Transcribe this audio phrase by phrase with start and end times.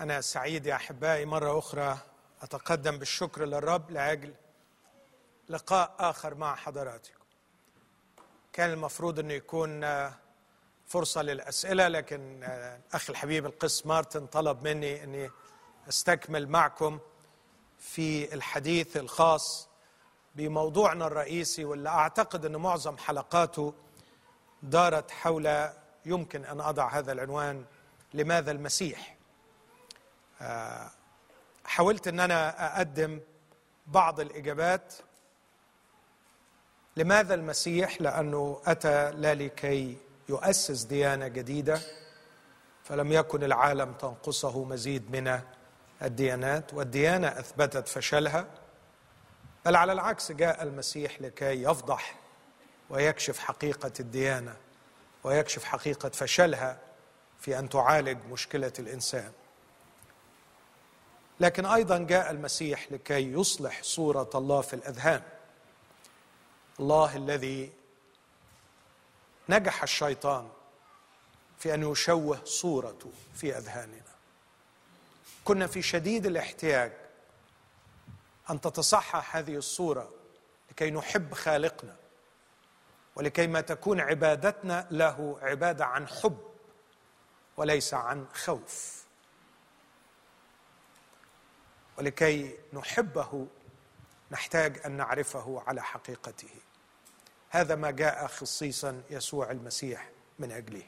[0.00, 1.24] أنا سعيد يا أحبائي.
[1.24, 1.98] مرة أخرى
[2.42, 4.34] أتقدم بالشكر للرب لأجل
[5.48, 7.24] لقاء آخر مع حضراتكم.
[8.52, 9.86] كان المفروض أنه يكون
[10.86, 12.42] فرصة للأسئلة لكن
[12.92, 15.30] أخي الحبيب القس مارتن طلب مني أني
[15.88, 16.98] أستكمل معكم
[17.78, 19.68] في الحديث الخاص
[20.34, 23.74] بموضوعنا الرئيسي واللي أعتقد أن معظم حلقاته
[24.62, 25.68] دارت حول
[26.06, 27.64] يمكن أن أضع هذا العنوان
[28.14, 29.19] لماذا المسيح.
[31.64, 33.20] حاولت إن أنا أقدم
[33.86, 34.94] بعض الإجابات
[36.96, 39.96] لماذا المسيح؟ لأنه أتى لا لكي
[40.28, 41.80] يؤسس ديانة جديدة
[42.84, 45.40] فلم يكن العالم تنقصه مزيد من
[46.02, 48.46] الديانات والديانة أثبتت فشلها
[49.64, 52.18] بل على العكس جاء المسيح لكي يفضح
[52.90, 54.56] ويكشف حقيقة الديانة
[55.24, 56.78] ويكشف حقيقة فشلها
[57.38, 59.32] في أن تعالج مشكلة الإنسان.
[61.40, 65.22] لكن أيضا جاء المسيح لكي يصلح صورة الله في الأذهان.
[66.80, 67.72] الله الذي
[69.48, 70.48] نجح الشيطان
[71.58, 74.10] في أن يشوه صورته في أذهاننا.
[75.44, 76.92] كنا في شديد الاحتياج
[78.50, 80.10] أن تتصحح هذه الصورة
[80.70, 81.96] لكي نحب خالقنا
[83.16, 86.38] ولكي ما تكون عبادتنا له عبادة عن حب
[87.56, 88.99] وليس عن خوف.
[92.00, 93.46] ولكي نحبه
[94.30, 96.48] نحتاج أن نعرفه على حقيقته.
[97.50, 100.82] هذا ما جاء خصيصا يسوع المسيح من أجله.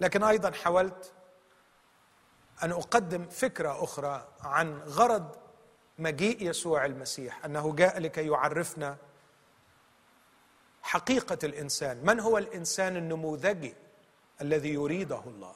[0.00, 1.12] لكن أيضا حاولت
[2.62, 5.36] أن أقدم فكرة أخرى عن غرض
[5.98, 8.96] مجيء يسوع المسيح أنه جاء لكي يعرفنا
[10.82, 12.04] حقيقة الإنسان.
[12.04, 13.74] من هو الإنسان النموذجي
[14.40, 15.54] الذي يريده الله؟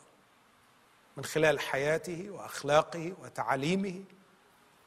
[1.17, 4.05] من خلال حياته وأخلاقه وتعاليمه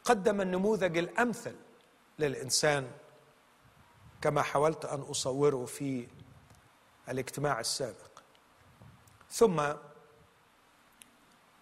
[0.04, 1.56] قدم النموذج الأمثل
[2.20, 2.92] للإنسان
[4.22, 6.08] كما حاولت أن أصوره في
[7.10, 8.20] الاجتماع السابق.
[9.30, 9.74] ثم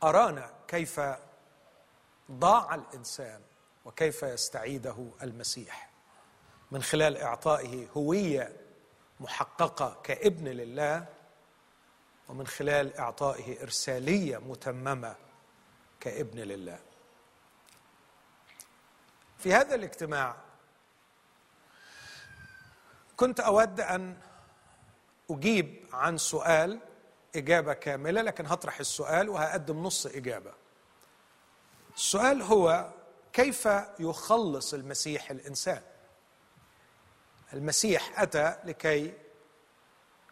[0.04, 1.02] أرانا كيف
[2.32, 3.42] ضاع الإنسان
[3.86, 5.90] وكيف يستعيده المسيح.
[6.72, 8.58] من خلال إعطائه هوية
[9.20, 11.06] محققة كابن لله
[12.34, 15.16] ومن خلال إعطائه إرسالية متممة
[16.00, 16.80] كابن لله.
[19.38, 20.36] في هذا الاجتماع
[23.18, 24.18] كنت أود أن
[25.30, 26.80] أجيب عن سؤال
[27.36, 30.54] إجابة كاملة لكن هطرح السؤال وهقدم نص إجابة.
[31.96, 32.94] السؤال هو
[33.34, 35.82] كيف يخلص المسيح الإنسان؟
[37.54, 39.14] المسيح أتى لكي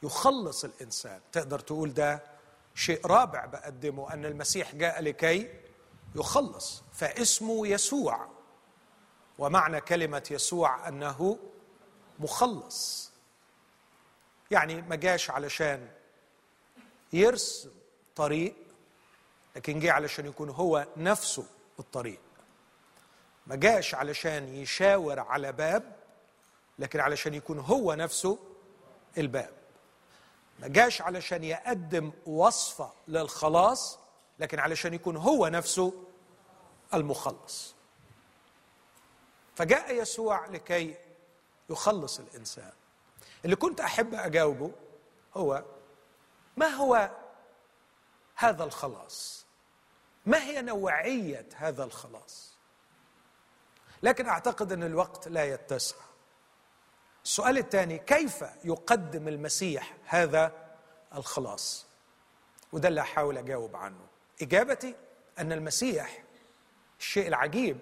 [0.04, 1.22] يخلص الإنسان.
[1.32, 2.24] تقدر تقول ده
[2.76, 5.54] شيء رابع بقدمه أن المسيح جاء لكي
[6.16, 8.28] يخلص فاسمه يسوع.
[9.40, 11.38] ومعنى كلمة يسوع أنه
[12.20, 13.12] مخلص.
[14.52, 15.90] يعني ما جاش علشان
[17.14, 17.70] يرسم
[18.16, 18.56] طريق
[19.56, 21.46] لكن جه علشان يكون هو نفسه
[21.80, 22.20] الطريق
[23.48, 25.96] ما جاش علشان يشاور على باب
[26.80, 28.40] لكن علشان يكون هو نفسه
[29.18, 29.61] الباب.
[30.62, 34.00] ما جاش علشان يقدم وصفة للخلاص
[34.40, 35.94] لكن علشان يكون هو نفسه
[36.94, 37.76] المخلص.
[39.56, 40.96] فجاء يسوع لكي
[41.70, 42.72] يخلص الإنسان.
[43.46, 44.72] اللي كنت أحب أجاوبه
[45.36, 45.64] هو
[46.58, 47.12] ما هو
[48.36, 49.46] هذا الخلاص؟
[50.26, 52.52] ما هي نوعية هذا الخلاص؟
[54.04, 55.96] لكن أعتقد أن الوقت لا يتسع.
[57.24, 60.52] السؤال الثاني كيف يقدم المسيح هذا
[61.16, 61.86] الخلاص؟
[62.72, 64.08] وده اللي احاول أجاوب عنه.
[64.42, 64.96] إجابتي
[65.40, 66.24] أن المسيح
[67.00, 67.80] الشيء العجيب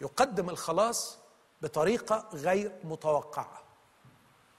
[0.00, 1.18] يقدم الخلاص
[1.62, 3.62] بطريقة غير متوقعة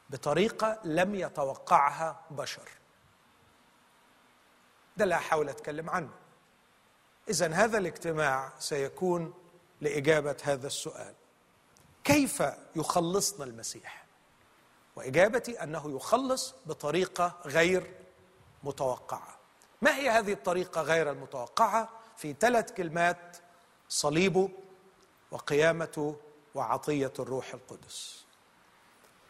[0.09, 2.69] بطريقة لم يتوقعها بشر.
[4.97, 6.11] ده اللي احاول أتكلم عنه.
[7.29, 9.33] اذا هذا الاجتماع سيكون
[9.81, 11.13] لإجابة هذا السؤال.
[12.03, 12.43] كيف
[12.75, 14.05] يخلصنا المسيح؟
[14.95, 17.93] وإجابتي أنه يخلص بطريقة غير
[18.63, 19.37] متوقعة.
[19.81, 23.37] ما هي هذه الطريقة غير المتوقعة؟ في ثلاث كلمات
[23.89, 24.49] صليبه
[25.31, 26.15] وقيامته
[26.55, 28.25] وعطية الروح القدس.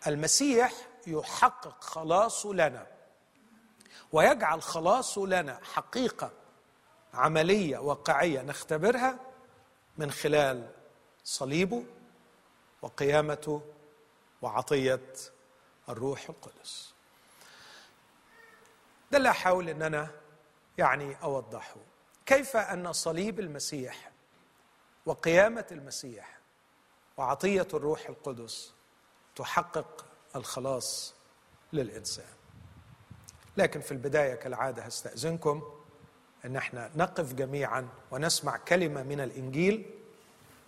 [0.07, 0.73] المسيح
[1.07, 2.87] يحقق خلاصه لنا
[4.11, 6.31] ويجعل خلاصه لنا حقيقة
[7.13, 9.19] عملية واقعية نختبرها
[9.97, 10.69] من خلال
[11.23, 11.83] صليبه
[12.81, 13.61] وقيامته
[14.41, 15.13] وعطية
[15.89, 16.93] الروح القدس.
[19.11, 20.11] ده اللي احاول إن أنا
[20.77, 21.75] يعني أوضحه.
[22.25, 24.11] كيف أن صليب المسيح
[25.05, 26.37] وقيامة المسيح
[27.17, 28.73] وعطية الروح القدس
[29.35, 30.05] تحقق
[30.35, 31.13] الخلاص
[31.73, 32.25] للإنسان؟
[33.57, 35.63] لكن في البداية كالعادة هستأذنكم
[36.45, 39.89] أن إحنا نقف جميعا ونسمع كلمة من الإنجيل.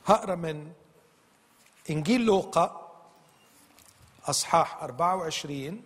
[0.05, 0.73] هقرا من
[1.89, 2.91] إنجيل لوقا
[4.25, 5.83] أصحاح 24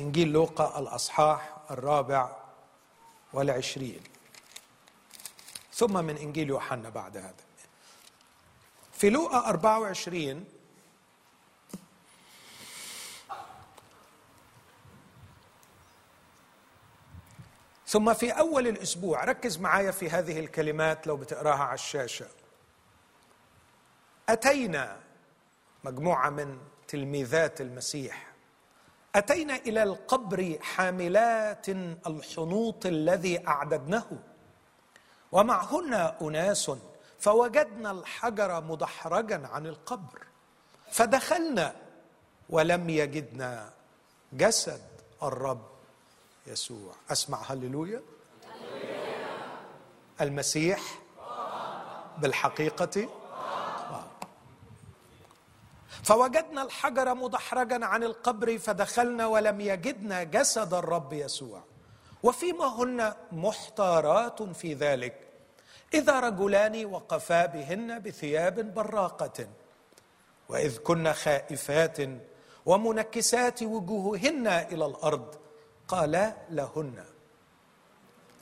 [0.00, 2.36] إنجيل لوقا الأصحاح الرابع
[3.32, 4.00] والعشرين.
[5.72, 7.34] ثم من إنجيل يوحنا بعد هذا.
[8.92, 10.44] في لوقا 24
[17.86, 22.26] ثم في أول الأسبوع ركز معايا في هذه الكلمات لو بتقراها على الشاشة.
[24.30, 25.00] أتينا
[25.84, 28.32] مجموعة من تلميذات المسيح.
[29.14, 31.68] أتينا إلى القبر حاملات
[32.06, 34.06] الحنوط الذي أعددناه.
[35.32, 36.70] ومعهن أناس
[37.18, 40.26] فوجدنا الحجر مدحرجا عن القبر.
[40.90, 41.76] فدخلنا
[42.50, 43.72] ولم يجدنا
[44.32, 44.82] جسد
[45.22, 45.68] الرب
[46.46, 46.92] يسوع.
[47.10, 48.02] أسمع هللويا.
[50.20, 50.80] المسيح
[52.18, 53.08] بالحقيقة
[56.02, 61.62] فوجدنا الحجر مدحرجا عن القبر فدخلنا ولم يجدنا جسد الرب يسوع.
[62.22, 65.14] وفيما هن محتارات في ذلك؟
[65.94, 69.46] إذا رجلان وقفا بهن بثياب براقة
[70.48, 71.98] وإذ كن خائفات
[72.66, 75.34] ومنكسات وجوههن إلى الأرض
[75.88, 77.04] قال لهن.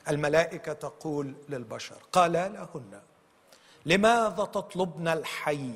[0.09, 3.01] الملائكة تقول للبشر قال لهن
[3.85, 5.71] لماذا تطلبن الحي؟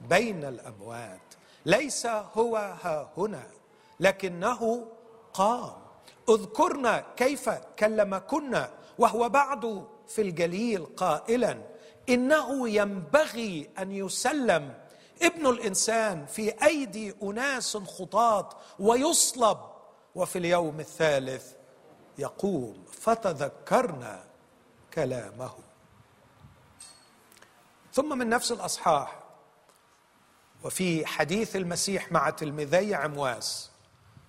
[0.00, 1.20] بين الأموات.
[1.66, 3.46] ليس هو ها هنا
[4.00, 4.86] لكنه
[5.34, 5.72] قام.
[6.28, 7.48] اذكرنا كيف
[7.78, 8.64] كلمكن
[8.98, 11.58] وهو بعد في الجليل قائلا
[12.08, 14.74] إنه ينبغي أن يسلم
[15.22, 18.48] ابن الإنسان في أيدي أناس خطاة
[18.78, 19.58] ويصلب.
[20.14, 21.52] وفي اليوم الثالث
[22.18, 24.24] يقوم فتذكرنا
[24.94, 25.52] كلامه.
[27.92, 29.17] ثم من نفس الأصحاح
[30.64, 33.70] وفي حديث المسيح مع تلميذي عمواس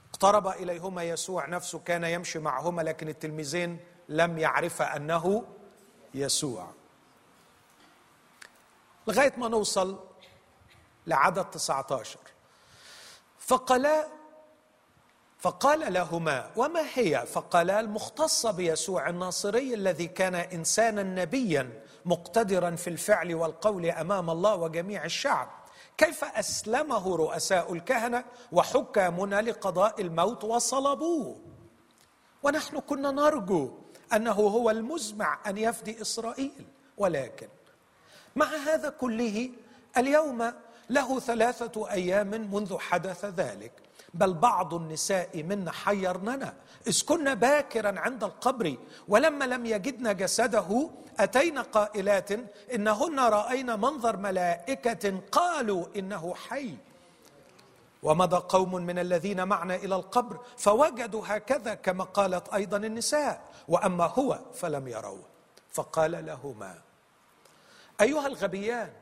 [0.09, 3.79] اقترب إليهما يسوع نفسه كان يمشي معهما لكن التلميذين
[4.09, 5.43] لم يعرفا أنه
[6.13, 6.67] يسوع.
[9.07, 9.99] لغاية ما نوصل
[11.07, 12.19] لعدد 19
[13.39, 14.07] فقالا
[15.39, 23.35] فقال لهما وما هي؟ فقالا المختصه بيسوع الناصري الذي كان إنسانا نبيا مقتدرا في الفعل
[23.35, 25.58] والقول أمام الله وجميع الشعب.
[25.99, 31.35] كيف أسلمه رؤساء الكهنة وحكامنا لقضاء الموت وصلبوه؟
[32.43, 33.71] ونحن كنا نرجو
[34.13, 36.65] أنه هو المزمع أن يفدي إسرائيل.
[36.97, 37.47] ولكن
[38.35, 39.49] مع هذا كله
[39.97, 40.53] اليوم
[40.89, 43.71] له ثلاثة أيام منذ حدث ذلك.
[44.13, 46.53] بل بعض النساء منا حيرننا
[46.87, 52.31] اذ كنا باكرا عند القبر ولما لم يجدن جسده أتينا قائلات
[52.73, 56.77] إنهن رأينا منظر ملائكة قالوا إنه حي.
[58.03, 64.39] ومضى قوم من الذين معنا إلى القبر فوجدوا هكذا كما قالت أيضا النساء وأما هو
[64.53, 65.23] فلم يروه.
[65.71, 66.81] فقال لهما
[68.01, 68.93] أيها الغبيان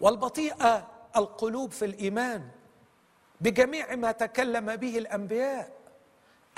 [0.00, 0.86] والبطيئه
[1.16, 2.48] القلوب في الإيمان
[3.40, 5.72] بجميع ما تكلم به الأنبياء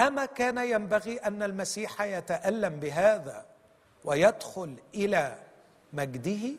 [0.00, 3.46] أما كان ينبغي أن المسيح يتألم بهذا؟
[4.06, 5.38] ويدخل إلى
[5.92, 6.52] مجده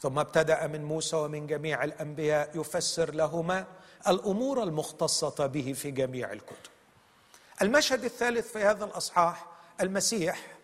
[0.00, 3.66] ثم ابتدأ من موسى ومن جميع الأنبياء يفسر لهما
[4.08, 6.70] الأمور المختصة به في جميع الكتب.
[7.62, 9.46] المشهد الثالث في هذا الأصحاح
[9.80, 10.58] المسيح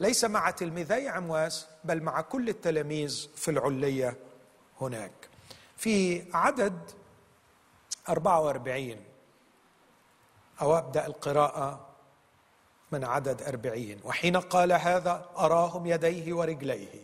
[0.00, 4.16] ليس مع تلميذي عمواس بل مع كل التلاميذ في العلية
[4.80, 5.28] هناك.
[5.76, 6.78] في عدد
[8.08, 9.04] 44
[10.62, 11.93] أو أبدأ القراءة
[12.94, 13.98] من عدد أربعين.
[14.04, 16.94] وحين قال هذا أراهم يديه ورجليه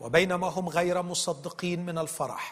[0.00, 2.44] وبينما هم غير مصدقين من الفرح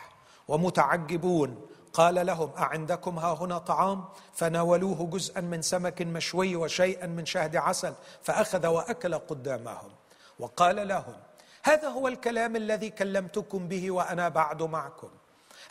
[0.49, 1.51] ومتعجبون.
[1.93, 7.95] قال لهم أعندكم ها هنا طعام؟ فناولوه جزءا من سمك مشوي وشيئا من شهد عسل
[8.23, 9.91] فأخذ وأكل قدامهم.
[10.39, 11.17] وقال لهم
[11.63, 15.09] هذا هو الكلام الذي كلمتكم به وأنا بعد معكم.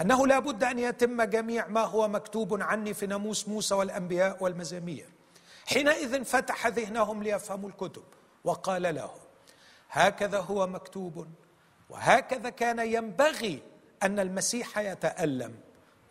[0.01, 5.09] أنه لا بد أن يتم جميع ما هو مكتوب عني في ناموس موسى والأنبياء والمزامير.
[5.73, 8.03] حينئذ فتح ذهنهم ليفهموا الكتب
[8.43, 9.19] وقال لهم
[9.89, 11.27] هكذا هو مكتوب
[11.89, 13.63] وهكذا كان ينبغي
[14.03, 15.55] أن المسيح يتألم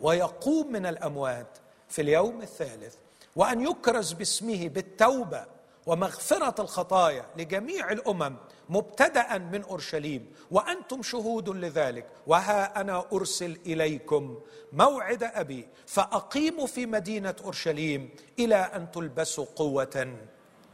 [0.01, 1.57] ويقوم من الأموات
[1.89, 2.95] في اليوم الثالث
[3.35, 5.45] وأن يكرز باسمه بالتوبة
[5.85, 8.35] ومغفرة الخطايا لجميع الأمم
[8.71, 12.07] مبتدأ من أورشليم وأنتم شهود لذلك.
[12.27, 14.39] وها أنا أرسل إليكم
[14.73, 18.09] موعد أبي فاقيموا في مدينة أورشليم
[18.39, 20.17] إلى أن تلبسوا قوة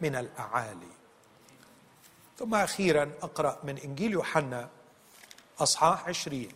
[0.01, 0.91] من الأعالي.
[2.39, 4.69] ثم أخيرا أقرأ من إنجيل يوحنا
[5.59, 6.51] أصحاح عشرين.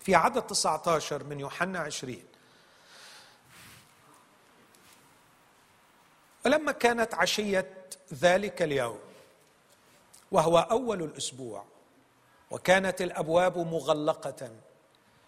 [0.00, 2.29] في عدد 19 من يوحنا عشرين.
[6.46, 7.70] ولما كانت عشية
[8.14, 8.98] ذلك اليوم
[10.32, 11.64] وهو أول الأسبوع
[12.50, 14.50] وكانت الأبواب مغلقة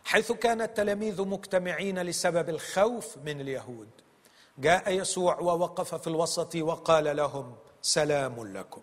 [0.05, 3.89] حيث كان التلاميذ مجتمعين لسبب الخوف من اليهود
[4.59, 8.81] جاء يسوع ووقف في الوسط وقال لهم سلام لكم.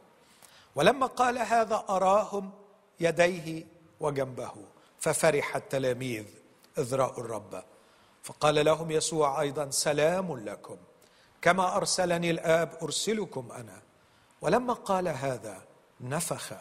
[0.75, 2.51] ولما قال هذا أراهم
[2.99, 3.65] يديه
[3.99, 4.51] وجنبه
[4.99, 6.25] ففرح التلاميذ
[6.77, 7.63] إذ رأوا الرب
[8.23, 10.77] فقال لهم يسوع أيضا سلام لكم.
[11.41, 13.81] كما أرسلني الآب أرسلكم أنا.
[14.41, 15.61] ولما قال هذا
[16.01, 16.53] نفخ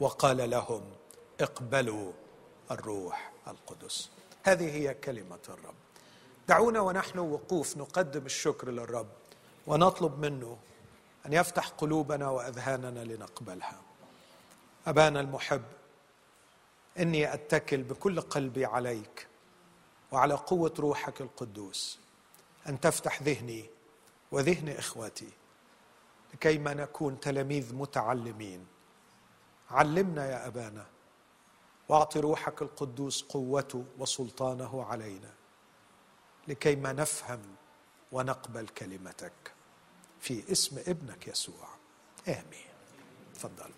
[0.00, 0.82] وقال لهم
[1.40, 2.12] اقبلوا
[2.70, 4.10] الروح القدس.
[4.42, 5.74] هذه هي كلمة الرب.
[6.48, 9.08] دعونا ونحن وقوف نقدم الشكر للرب
[9.66, 10.58] ونطلب منه
[11.26, 13.80] أن يفتح قلوبنا وأذهاننا لنقبلها.
[14.86, 15.62] أبانا المحب
[16.98, 19.26] إني أتكل بكل قلبي عليك
[20.12, 21.98] وعلى قوة روحك القدوس
[22.68, 23.73] أن تفتح ذهني
[24.34, 25.28] وذهن إخوتي
[26.34, 28.66] لكيما نكون تلاميذ متعلمين.
[29.70, 30.86] علمنا يا أبانا
[31.88, 35.30] واعط روحك القدوس قوته وسلطانه علينا
[36.48, 37.40] لكيما نفهم
[38.12, 39.52] ونقبل كلمتك.
[40.20, 41.68] في اسم ابنك يسوع.
[42.28, 42.68] آمين.
[43.34, 43.70] تفضل.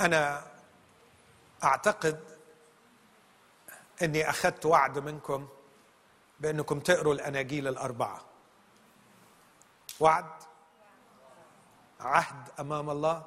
[0.00, 0.46] أنا
[1.64, 2.20] أعتقد
[4.02, 5.48] إني أخذت وعد منكم
[6.40, 8.20] بأنكم تقروا الأناجيل الأربعة.
[10.00, 10.30] وعد
[12.00, 13.24] عهد أمام الله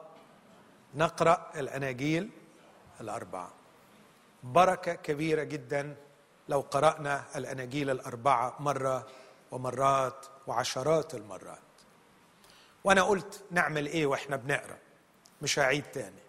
[0.95, 2.29] نقرأ الأناجيل
[3.01, 3.51] الأربعة.
[4.43, 5.95] بركة كبيرة جدا
[6.49, 9.07] لو قرأنا الأناجيل الأربعة مرة
[9.51, 11.59] ومرات وعشرات المرات.
[12.83, 14.77] وأنا قلت نعمل إيه وإحنا بنقرأ؟
[15.41, 16.22] مش هعيد تاني.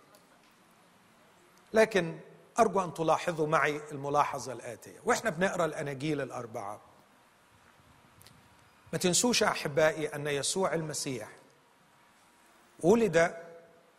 [1.75, 2.19] لكن
[2.59, 5.01] أرجو أن تلاحظوا معي الملاحظة الآتية.
[5.05, 6.81] وإحنا بنقرأ الأناجيل الأربعة.
[8.93, 11.29] ما تنسوش أحبائي أن يسوع المسيح
[12.81, 13.37] ولد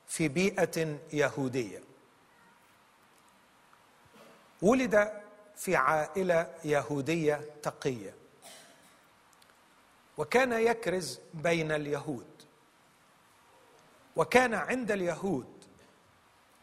[0.08, 1.84] في بيئة يهودية.
[4.62, 5.22] ولد
[5.56, 8.14] في عائلة يهودية تقية.
[10.18, 12.28] وكان يكرز بين اليهود.
[14.16, 15.66] وكان عند اليهود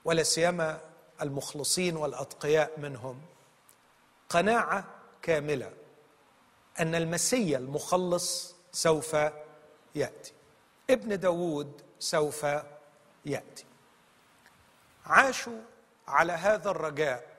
[0.05, 0.92] ولا سيما
[1.23, 3.21] المخلصين والأتقياء منهم.
[4.29, 4.85] قناعة
[5.23, 5.73] كاملة
[6.81, 9.17] أن المسيا المخلص سوف
[9.95, 10.33] يأتي.
[10.91, 12.47] ابن داوود سوف
[13.25, 13.65] يأتي.
[15.07, 15.61] عاشوا
[16.09, 17.37] على هذا الرجاء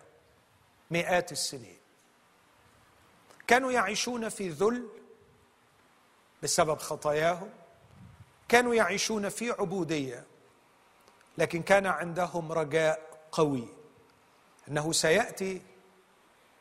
[0.92, 1.78] مئات السنين.
[3.48, 4.88] كانوا يعيشون في ذل
[6.44, 7.50] بسبب خطاياهم.
[8.48, 10.26] كانوا يعيشون في عبودية.
[11.38, 13.68] لكن كان عندهم رجاء قوي
[14.68, 15.62] أنه سيأتي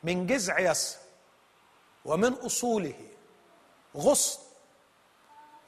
[0.03, 0.99] من جذع يسر
[2.05, 3.09] ومن أصوله.
[3.97, 4.41] غصن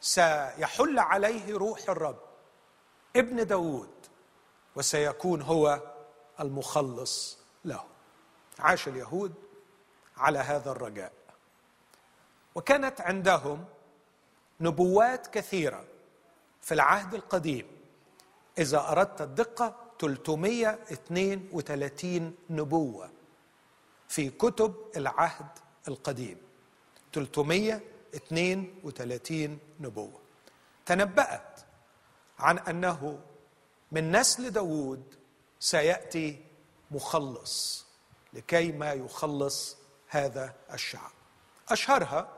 [0.01, 2.21] سيحل عليه روح الرب
[3.17, 3.95] ابن داود
[4.77, 5.81] وسيكون هو
[6.41, 7.85] المخلص له.
[8.59, 9.35] عاش اليهود
[10.17, 11.13] على هذا الرجاء.
[12.55, 13.65] وكانت عندهم
[14.61, 15.85] نبوات كثيرة
[16.61, 17.67] في العهد القديم.
[18.59, 23.11] إذا أردت الدقة 332 نبوة
[24.09, 25.47] في كتب العهد
[25.89, 26.39] القديم.
[27.13, 30.21] 332 نبوة.
[30.87, 31.61] تنبأت
[32.39, 33.21] عن أنه
[33.93, 35.15] من نسل داوود
[35.61, 36.45] سيأتي
[36.91, 37.87] مخلص
[38.33, 39.77] لكي ما يخلص
[40.09, 41.11] هذا الشعب.
[41.69, 42.29] أشهرها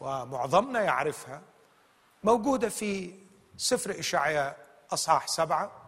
[0.00, 1.42] ومعظمنا يعرفها
[2.24, 3.14] موجودة في
[3.56, 5.81] سفر إشعياء أصحاح سبعة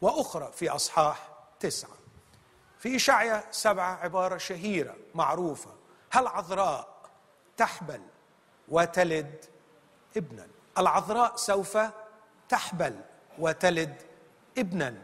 [0.00, 1.28] وأخرى في أصحاح
[1.60, 1.96] تسعة.
[2.78, 5.70] في اشعيا سبعة عبارة شهيرة معروفة.
[6.10, 6.88] هل عذراء
[7.56, 8.02] تحبل
[8.68, 9.44] وتلد
[10.16, 11.78] ابنا؟ العذراء سوف
[12.48, 13.00] تحبل
[13.38, 14.02] وتلد
[14.58, 14.94] ابنا.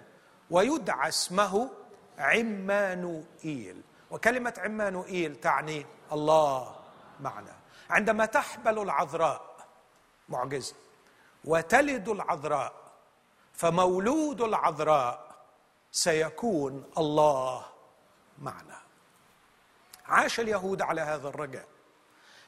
[0.51, 1.71] ويدعى اسمه
[2.19, 3.83] عمانوئيل.
[4.11, 6.77] وكلمة عمانوئيل تعني الله
[7.21, 7.57] معنا.
[7.91, 9.57] عندما تحبل العذراء
[10.29, 10.75] معجزة.
[11.45, 12.86] وتلد العذراء
[13.57, 15.37] فمولود العذراء
[15.93, 17.67] سيكون الله
[18.39, 18.79] معنا.
[20.07, 21.69] عاش اليهود على هذا الرجاء.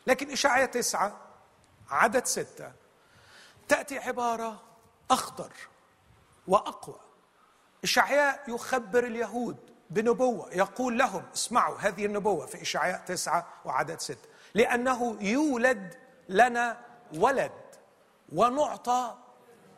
[0.06, 1.16] لكن إشعياء تسعة
[1.90, 2.72] عدد ستة
[3.68, 4.62] تأتي عبارة
[5.10, 5.52] أخطر
[6.48, 7.00] وأقوى.
[7.84, 9.56] إشعياء يخبر اليهود
[9.90, 14.28] بنبوة يقول لهم اسمعوا هذه النبوة في إشعياء تسعة وعدد ستة.
[14.54, 15.94] لأنه يولد
[16.28, 16.80] لنا
[17.14, 17.52] ولد
[18.32, 19.16] ونعطى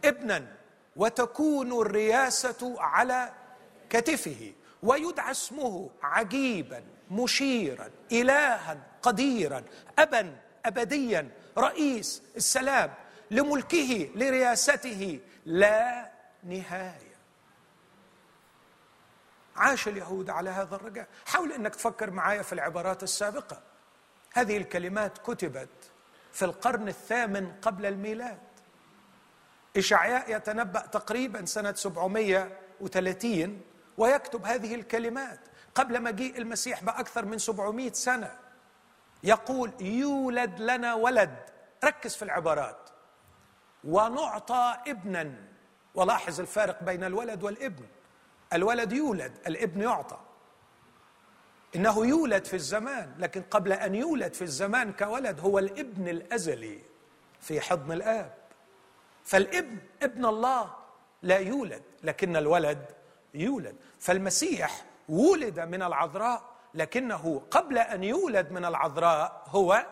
[0.04, 0.59] ابنا.
[0.96, 3.32] وتكون الرياسة على
[3.90, 9.64] كتفه ويدعى اسمه عجيبا مشيرا إلها قديرا
[9.98, 12.94] أبا أبديا رئيس السلام
[13.30, 15.20] لملكه لرياسته.
[15.46, 16.10] لا
[16.42, 17.10] نهاية.
[19.56, 21.06] عاش اليهود على هذا الرجاء.
[21.26, 23.62] حاول إنك تفكر معايا في العبارات السابقة.
[24.32, 25.68] هذه الكلمات كتبت
[26.32, 28.38] في القرن الثامن قبل الميلاد.
[29.76, 33.60] إشعياء يتنبأ تقريبا سنة 730
[33.98, 35.40] ويكتب هذه الكلمات.
[35.74, 38.36] قبل مجيء المسيح بأكثر من 700 سنة
[39.22, 41.36] يقول يولد لنا ولد
[41.84, 42.90] ركز في العبارات.
[43.84, 45.34] ونعطى ابنا
[45.94, 47.84] ولاحظ الفارق بين الولد والابن.
[48.52, 50.18] الولد يولد الابن يعطى.
[51.76, 56.78] إنه يولد في الزمان لكن قبل أن يولد في الزمان كولد هو الابن الأزلي
[57.40, 58.39] في حضن الآب.
[59.24, 60.70] فالابن ابن الله
[61.22, 62.84] لا يولد لكن الولد
[63.34, 63.76] يولد.
[63.98, 66.42] فالمسيح ولد من العذراء
[66.74, 69.86] لكنه قبل أن يولد من العذراء هو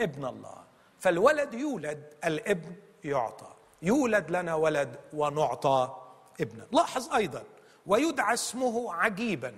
[0.00, 0.64] ابن الله.
[0.98, 2.72] فالولد يولد الابن
[3.04, 3.54] يعطى.
[3.82, 5.96] يولد لنا ولد ونعطى
[6.40, 7.44] ابنا لاحظ أيضا
[7.86, 9.54] ويدعى اسمه عجيبا.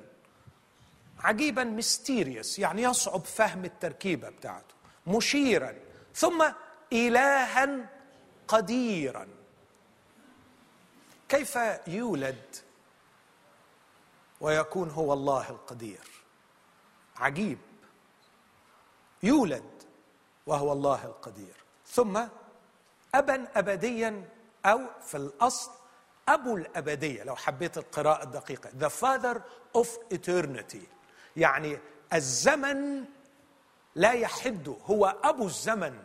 [1.20, 4.74] عجيبا ميستيريوس يعني يصعب فهم التركيبة بتاعته.
[5.06, 5.74] مشيرا
[6.14, 6.44] ثم
[6.92, 7.78] الها
[8.50, 9.28] قديرا.
[11.28, 12.56] كيف يولد
[14.40, 16.08] ويكون هو الله القدير؟
[17.16, 17.58] عجيب.
[19.22, 19.82] يولد
[20.46, 21.54] وهو الله القدير.
[21.86, 22.26] ثم
[23.14, 24.28] ابا ابديا
[24.66, 25.70] أو في الأصل
[26.28, 28.70] أبو الأبدية لو حبيت القراءة الدقيقة.
[28.80, 29.40] The father
[29.78, 30.86] of eternity.
[31.36, 31.78] يعني
[32.12, 33.04] الزمن
[33.94, 35.98] لا يحد هو أبو الزمن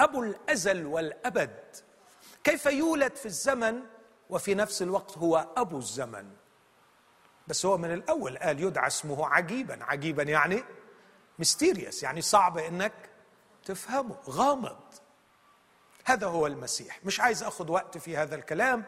[0.00, 1.76] أبو الأزل والأبد.
[2.44, 3.80] كيف يولد في الزمن
[4.30, 6.30] وفي نفس الوقت هو أبو الزمن؟
[7.48, 9.84] بس هو من الأول قال يدعى اسمه عجيبا.
[9.84, 10.64] عجيبا يعني
[11.38, 12.92] ميستيريس يعني صعب إنك
[13.64, 14.16] تفهمه.
[14.28, 14.76] غامض.
[16.04, 16.98] هذا هو المسيح.
[17.04, 18.84] مش عايز أخذ وقت في هذا الكلام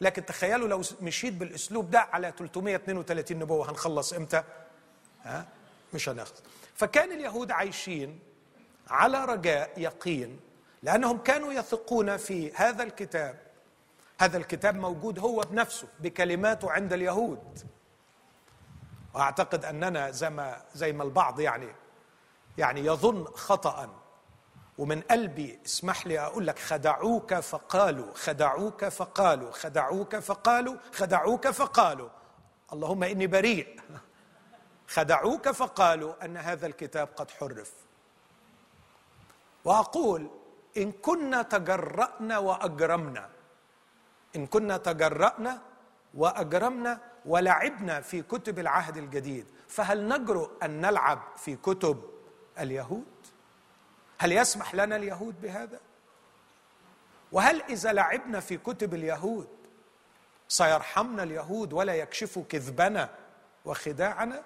[0.00, 4.42] لكن تخيلوا لو مشيت بالأسلوب ده على 332 نبوة هنخلص إمتى؟
[5.22, 5.48] ها؟
[5.94, 6.42] مش هنخلص.
[6.74, 8.18] فكان اليهود عايشين
[8.88, 10.40] على رجاء يقين.
[10.82, 13.38] لأنهم كانوا يثقون في هذا الكتاب.
[14.20, 17.58] هذا الكتاب موجود هو بنفسه بكلماته عند اليهود.
[19.14, 21.68] وأعتقد أننا زي ما زي ما البعض يعني
[22.58, 23.96] يعني يظن خطأ.
[24.78, 32.08] ومن قلبي اسمح لي أقول لك خدعوك فقالوا خدعوك فقالوا خدعوك فقالوا خدعوك فقالوا.
[32.72, 33.80] اللهم إني بريء.
[34.88, 37.72] خدعوك فقالوا أن هذا الكتاب قد حرف.
[39.64, 40.30] وأقول
[40.76, 43.28] إن كنا تجرأنا وأجرمنا.
[44.36, 45.62] إن كنا تجرأنا
[46.14, 49.46] وأجرمنا ولعبنا في كتب العهد الجديد.
[49.68, 52.10] فهل نجرؤ أن نلعب في كتب
[52.58, 53.04] اليهود؟
[54.18, 55.80] هل يسمح لنا اليهود بهذا؟
[57.32, 59.48] وهل إذا لعبنا في كتب اليهود
[60.48, 63.10] سيرحمنا اليهود ولا يكشفوا كذبنا
[63.64, 64.42] وخداعنا؟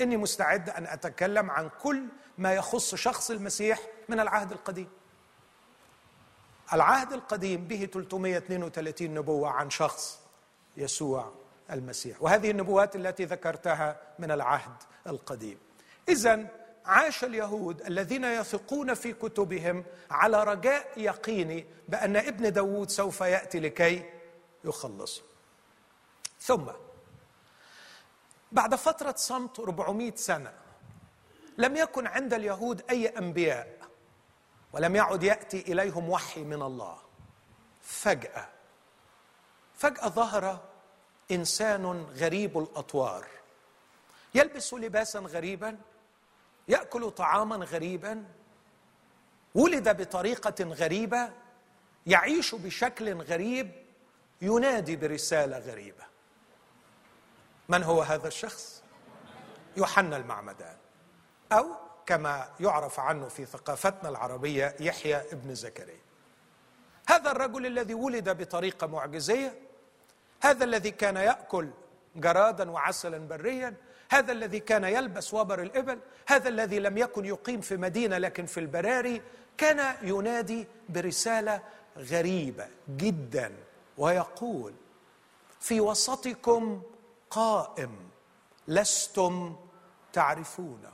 [0.00, 2.06] إني مستعد أن أتكلم عن كل
[2.38, 4.88] ما يخص شخص المسيح من العهد القديم.
[6.72, 10.20] العهد القديم به 332 نبوة عن شخص
[10.76, 11.32] يسوع
[11.70, 15.58] المسيح وهذه النبوات التي ذكرتها من العهد القديم.
[16.08, 16.46] اذا
[16.84, 24.10] عاش اليهود الذين يثقون في كتبهم على رجاء يقيني بأن ابن داود سوف يأتي لكي
[24.64, 25.22] يخلص
[26.40, 26.64] ثم
[28.52, 30.52] بعد فترة صمت 400 سنة
[31.58, 33.73] لم يكن عند اليهود أي أنبياء
[34.74, 36.98] ولم يعد يأتي إليهم وحي من الله.
[37.82, 38.48] فجأة
[39.74, 40.60] فجأة ظهر
[41.30, 43.26] إنسان غريب الأطوار.
[44.34, 45.78] يلبس لباسا غريبا
[46.68, 48.24] يأكل طعاما غريبا
[49.54, 51.32] ولد بطريقة غريبة
[52.06, 53.70] يعيش بشكل غريب
[54.42, 56.04] ينادي برسالة غريبة.
[57.68, 58.82] من هو هذا الشخص؟
[59.76, 60.76] يوحنا المعمدان.
[61.52, 66.00] أو كما يعرف عنه في ثقافتنا العربية يحيى ابن زكريا.
[67.08, 69.54] هذا الرجل الذي ولد بطريقه معجزية
[70.42, 71.68] هذا الذي كان يأكل
[72.16, 73.74] جرادا وعسلا بريا
[74.10, 78.60] هذا الذي كان يلبس وبر الإبل هذا الذي لم يكن يقيم في مدينة لكن في
[78.60, 79.22] البراري
[79.58, 81.62] كان ينادي برسالة
[81.98, 83.52] غريبة جدا
[83.98, 84.74] ويقول
[85.60, 86.82] في وسطكم
[87.30, 87.96] قائم
[88.68, 89.56] لستم
[90.12, 90.93] تعرفونه.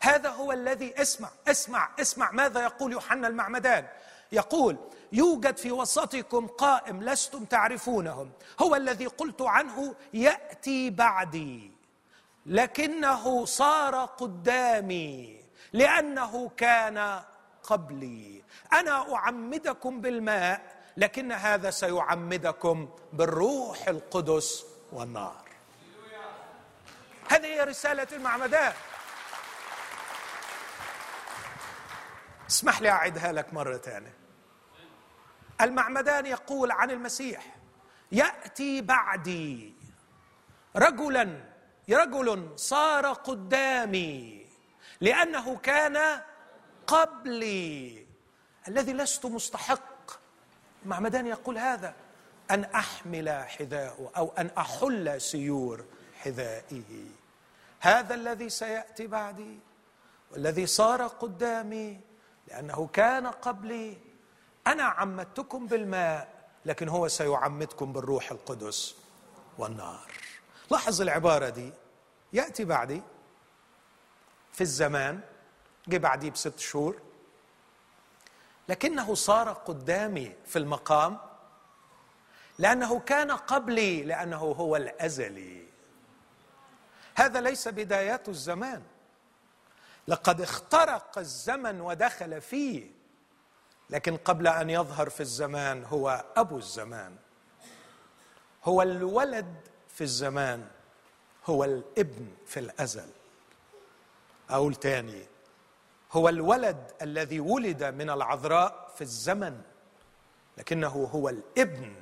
[0.00, 3.86] هذا هو الذي اسمع اسمع اسمع ماذا يقول يوحنا المعمدان.
[4.32, 4.76] يقول
[5.12, 8.30] يوجد في وسطكم قائم لستم تعرفونهم.
[8.60, 11.70] هو الذي قلت عنه يأتي بعدي.
[12.46, 15.40] لكنه صار قدامي
[15.72, 17.22] لأنه كان
[17.62, 18.42] قبلي.
[18.72, 25.42] أنا أعمدكم بالماء لكن هذا سيعمدكم بالروح القدس والنار.
[27.28, 28.72] هذه هي رسالة المعمدان.
[32.52, 34.14] اسمح لي اعدها لك مرة ثانية
[35.60, 37.56] المعمدان يقول عن المسيح
[38.12, 39.74] يأتي بعدي
[40.76, 41.44] رجلا
[41.90, 44.46] رجل صار قدامي
[45.00, 46.20] لأنه كان
[46.86, 48.06] قبلي.
[48.68, 50.10] الذي لست مستحق.
[50.84, 51.94] معمدان يقول هذا
[52.50, 55.84] أن أحمل حذاءه أو أن أحل سيور
[56.20, 57.06] حذائه
[57.80, 59.58] هذا الذي سيأتي بعدي
[60.30, 62.11] والذي صار قدامي
[62.48, 63.98] لأنه كان قبلي.
[64.66, 68.96] أنا عمدتكم بالماء لكن هو سيعمدكم بالروح القدس
[69.58, 70.12] والنار.
[70.70, 71.72] لاحظ العبارة دي.
[72.32, 73.02] يأتي بعدي.
[74.52, 75.20] في الزمان
[75.88, 76.96] جه بعديه بست شهور.
[78.68, 81.18] لكنه صار قدامي في المقام.
[82.58, 85.66] لأنه كان قبلي لأنه هو الأزلي.
[87.14, 88.82] هذا ليس بدايات الزمان.
[90.08, 92.90] لقد اخترق الزمن ودخل فيه
[93.90, 97.16] لكن قبل أن يظهر في الزمان هو أبو الزمان.
[98.64, 99.56] هو الولد
[99.88, 100.66] في الزمان
[101.46, 103.08] هو الابن في الأزل.
[104.50, 105.22] أقول تاني
[106.12, 109.60] هو الولد الذي ولد من العذراء في الزمن
[110.58, 111.94] لكنه هو الابن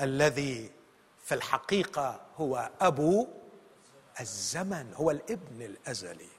[0.00, 0.70] الذي
[1.24, 3.26] في الحقيقة هو أبو
[4.20, 6.35] الزمن هو الابن الأزلي.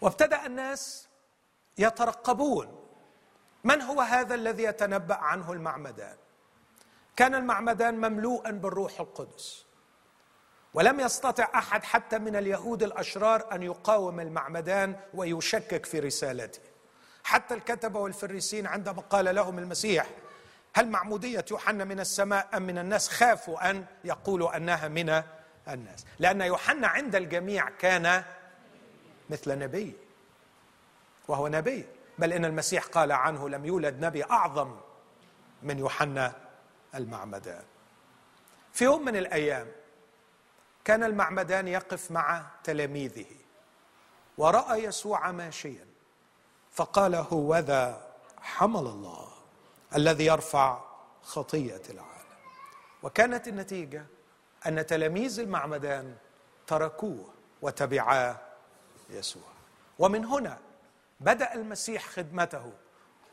[0.00, 1.08] وابتدأ الناس
[1.78, 2.82] يترقبون.
[3.64, 6.16] من هو هذا الذي يتنبأ عنه المعمدان؟
[7.16, 9.66] كان المعمدان مملوءا بالروح القدس.
[10.74, 16.60] ولم يستطع أحد حتى من اليهود الأشرار أن يقاوم المعمدان ويشكك في رسالته.
[17.24, 20.06] حتى الكتبه والفريسين عندما قال لهم المسيح
[20.74, 25.22] هل معمودية يوحنا من السماء أم من الناس؟ خافوا أن يقولوا أنها من
[25.68, 26.04] الناس.
[26.18, 28.24] لأن يوحنا عند الجميع كان
[29.30, 29.96] مثل نبي
[31.28, 31.86] وهو نبي.
[32.18, 34.76] بل إن المسيح قال عنه لم يولد نبي أعظم
[35.62, 36.32] من يوحنا
[36.94, 37.64] المعمدان.
[38.72, 39.72] في يوم من الأيام
[40.84, 43.26] كان المعمدان يقف مع تلاميذه
[44.38, 45.86] ورأى يسوع ماشيا
[46.72, 48.06] فقال هو ذا
[48.40, 49.28] حمل الله
[49.96, 50.80] الذي يرفع
[51.22, 52.16] خطية العالم.
[53.02, 54.06] وكانت النتيجة
[54.66, 56.16] أن تلاميذ المعمدان
[56.66, 58.36] تركوه وتبعا
[59.10, 59.42] يسوع.
[59.98, 60.58] ومن هنا
[61.20, 62.72] بدأ المسيح خدمته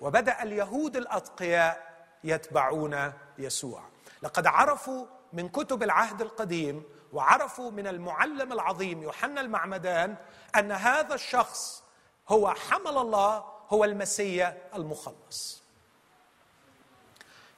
[0.01, 3.83] وبدأ اليهود الأتقياء يتبعون يسوع.
[4.21, 6.83] لقد عرفوا من كتب العهد القديم
[7.13, 10.15] وعرفوا من المعلم العظيم يوحنا المعمدان
[10.55, 11.83] أن هذا الشخص
[12.29, 15.63] هو حمل الله هو المسيا المخلص.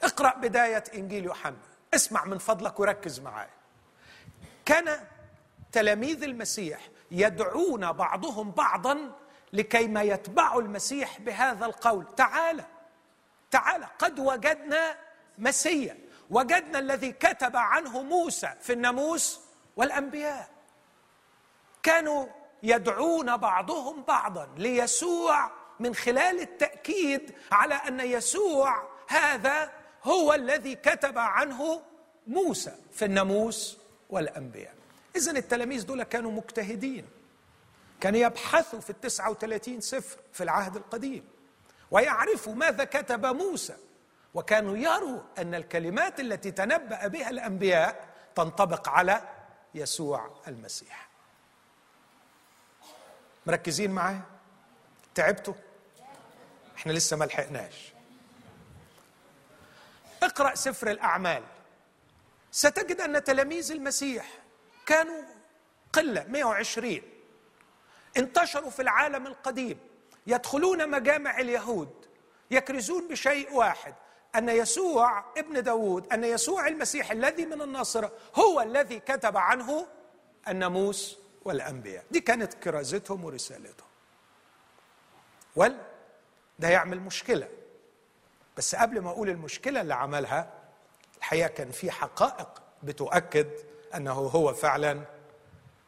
[0.04, 1.58] اقرأ بداية إنجيل يوحنا.
[1.94, 3.50] اسمع من فضلك وركز معايا
[4.66, 5.08] كان
[5.72, 9.12] تلاميذ المسيح يدعون بعضهم بعضا
[9.54, 12.16] لكي ما يتبعوا المسيح بهذا القول.
[12.16, 12.66] تعالى
[13.52, 14.98] تعالى قد وجدنا
[15.38, 15.98] مسيا
[16.30, 19.40] وجدنا الذي كتب عنه موسى في الناموس
[19.76, 20.50] والأنبياء.
[21.84, 22.28] كانوا
[22.64, 29.72] يدعون بعضهم بعضا ليسوع من خلال التأكيد على أن يسوع هذا
[30.04, 31.82] هو الذي كتب عنه
[32.28, 33.78] موسى في الناموس
[34.10, 34.75] والأنبياء.
[35.16, 37.10] اذا التلاميذ دول كانوا مجتهدين.
[38.02, 41.28] كانوا يبحثوا في التسعة وثلاثين سفر في العهد القديم
[41.92, 43.76] ويعرفوا ماذا كتب موسى.
[44.34, 49.22] وكانوا يروا أن الكلمات التي تنبأ بها الأنبياء تنطبق على
[49.76, 51.10] يسوع المسيح.
[53.46, 54.22] مركزين معايا؟
[55.16, 55.54] تعبتوا؟
[56.78, 57.94] إحنا لسه ما لحقناش.
[60.24, 61.44] اقرأ سفر الأعمال.
[62.52, 64.45] ستجد أن تلاميذ المسيح
[64.86, 65.22] كانوا
[65.94, 67.02] قلة 120
[68.18, 69.80] انتشروا في العالم القديم.
[70.28, 72.06] يدخلون مجامع اليهود.
[72.52, 73.96] يكرزون بشيء واحد
[74.36, 79.88] أن يسوع ابن داود أن يسوع المسيح الذي من الناصره هو الذي كتب عنه
[80.48, 82.04] الناموس والأنبياء.
[82.12, 83.88] دي كانت كرازتهم ورسالتهم.
[85.56, 85.78] ول
[86.60, 87.50] ده يعمل مشكلة.
[88.58, 90.54] بس قبل ما أقول المشكلة اللي عملها
[91.18, 93.48] الحقيقة كان في حقائق بتؤكد
[93.96, 95.06] أنه هو فعلا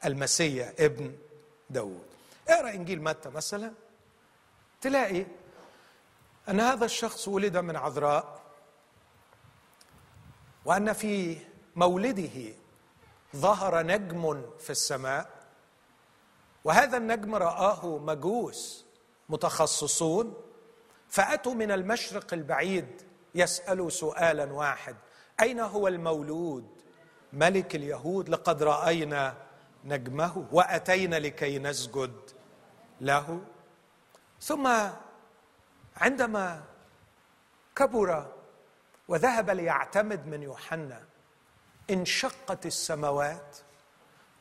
[0.05, 1.15] المسيح ابن
[1.69, 2.05] داود
[2.47, 3.73] اقرأ إنجيل متى مثلا؟
[4.81, 5.25] تلاقي
[6.49, 8.41] أن هذا الشخص ولد من عذراء
[10.65, 11.37] وأن في
[11.75, 12.53] مولده
[13.35, 15.29] ظهر نجم في السماء
[16.63, 18.85] وهذا النجم رآه مجوس
[19.29, 20.33] متخصصون
[21.09, 23.01] فأتوا من المشرق البعيد
[23.35, 24.95] يسألوا سؤالا واحد
[25.41, 26.76] أين هو المولود؟
[27.33, 29.35] ملك اليهود لقد رأينا
[29.85, 32.15] نجمه وأتينا لكي نسجد
[33.01, 33.41] له.
[34.41, 34.67] ثم
[35.97, 36.63] عندما
[37.75, 38.33] كبر
[39.07, 41.03] وذهب ليعتمد من يوحنا
[41.89, 43.57] انشقت السماوات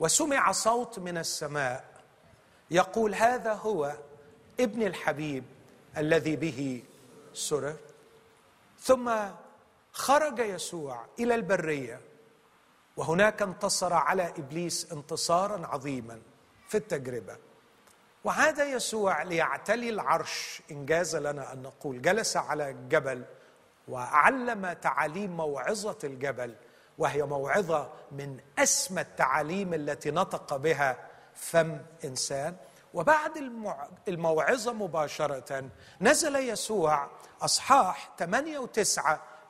[0.00, 1.84] وسمع صوت من السماء
[2.70, 3.96] يقول هذا هو
[4.60, 5.44] ابن الحبيب
[5.96, 6.82] الذي به
[7.32, 7.76] سرر.
[8.80, 9.12] ثم
[9.92, 12.00] خرج يسوع إلى البرية.
[12.96, 16.20] وهناك انتصر على إبليس انتصارا عظيما
[16.68, 17.36] في التجربة.
[18.24, 20.62] وعاد يسوع ليعتلي العرش.
[20.70, 23.24] انجاز لنا أن نقول جلس على الجبل
[23.88, 26.54] وعلم تعاليم موعظة الجبل
[26.98, 30.96] وهي موعظة من أسمى التعاليم التي نطق بها
[31.34, 32.56] فم إنسان.
[32.94, 33.36] وبعد
[34.08, 35.64] الموعظة مباشرة
[36.00, 37.08] نزل يسوع
[37.42, 39.00] أصحاح 8 و9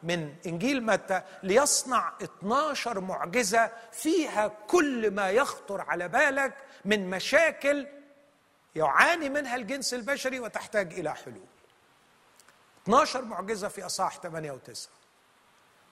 [0.03, 6.55] من إنجيل متى ليصنع 12 معجزة فيها كل ما يخطر على بالك
[6.85, 7.87] من مشاكل
[8.77, 11.47] يعاني منها الجنس البشري وتحتاج إلى حلول.
[12.83, 14.79] 12 معجزة في أصحاح 8 و9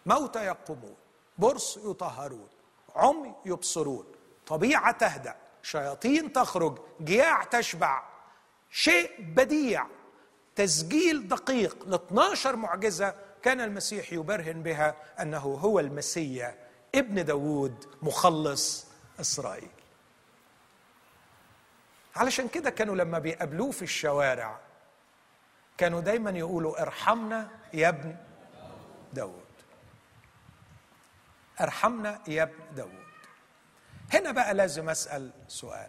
[0.07, 0.97] موتى يقومون
[1.38, 2.49] برص يطهرون
[2.97, 4.07] عمي يبصرون
[4.47, 8.03] طبيعة تهدأ شياطين تخرج جياع تشبع.
[8.71, 9.87] شيء بديع
[10.57, 13.14] تسجيل دقيق ل 12 معجزة
[13.45, 16.55] كان المسيح يبرهن بها أنه هو المسيا
[16.95, 18.87] ابن داوود مخلص
[19.21, 19.71] إسرائيل.
[22.17, 24.61] علشان كده كانوا لما بيقابلوه في الشوارع
[25.79, 28.17] كانوا دايما يقولوا ارحمنا يا ابن
[29.13, 29.45] داود
[31.61, 33.05] ارحمنا يا ابن داود
[34.13, 35.89] هنا بقى لازم أسأل سؤال.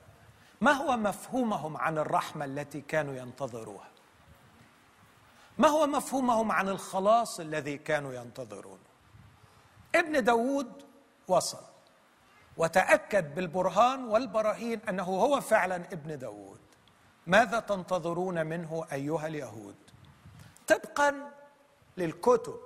[0.61, 3.94] ما هو مفهومهم عن الرحمة التي كانوا ينتظروها؟
[5.57, 8.79] ما هو مفهومهم عن الخلاص الذي كانوا ينتظرونه
[9.95, 10.83] ابن داود
[11.27, 11.63] وصل
[12.57, 16.59] وتأكد بالبرهان والبراهين أنه هو فعلا ابن داود.
[17.27, 19.75] ماذا تنتظرون منه أيها اليهود؟
[20.67, 21.31] طبقا
[21.97, 22.59] للكتب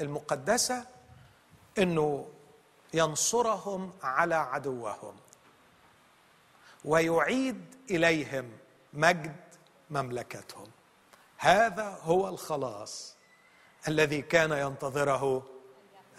[0.00, 0.86] المقدسة
[1.78, 2.28] أنه
[2.94, 5.16] ينصرهم على عدوهم
[6.84, 8.52] ويعيد إليهم
[8.92, 9.36] مجد
[9.90, 10.66] مملكتهم.
[11.38, 13.16] هذا هو الخلاص
[13.88, 15.42] الذي كان ينتظره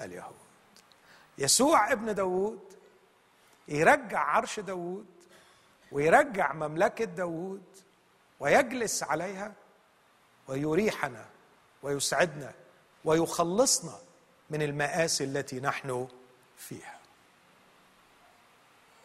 [0.01, 0.35] اليهود.
[1.37, 2.73] يسوع ابن داود
[3.67, 5.05] يرجع عرش داود
[5.91, 7.63] ويرجع مملكة داود
[8.39, 9.53] ويجلس عليها
[10.47, 11.25] ويريحنا
[11.83, 12.53] ويسعدنا
[13.05, 13.97] ويخلصنا
[14.49, 16.07] من المآسي التي نحن
[16.57, 16.99] فيها.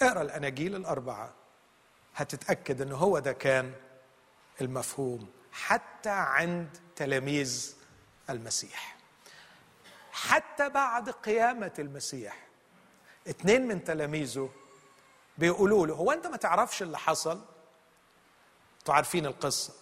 [0.03, 1.35] اقرأ الأناجيل الأربعة
[2.17, 3.73] هتتأكد إن هو ده كان
[4.61, 7.77] المفهوم حتى عند تلاميذ
[8.31, 8.97] المسيح.
[10.13, 12.47] حتى بعد قيامة المسيح
[13.29, 14.51] اتنين من تلاميذه
[15.39, 17.41] بيقولوا له هو أنت ما تعرفش اللي حصل؟
[18.81, 19.73] أنتوا عارفين القصة.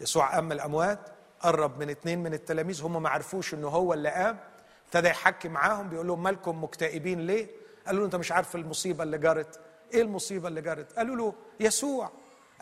[0.00, 1.00] يسوع قام الأموات
[1.40, 4.38] قرب من اتنين من التلاميذ هم ما عرفوش إنه هو اللي قام
[4.86, 7.48] ابتدى يحكي معاهم بيقول لهم مالكم مكتئبين ليه؟
[7.86, 9.60] قالوا له أنت مش عارف المصيبة اللي جرت.
[9.94, 12.10] إيه المصيبة اللي جرت؟ قالوا له يسوع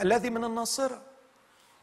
[0.01, 1.03] الذي من الناصرة.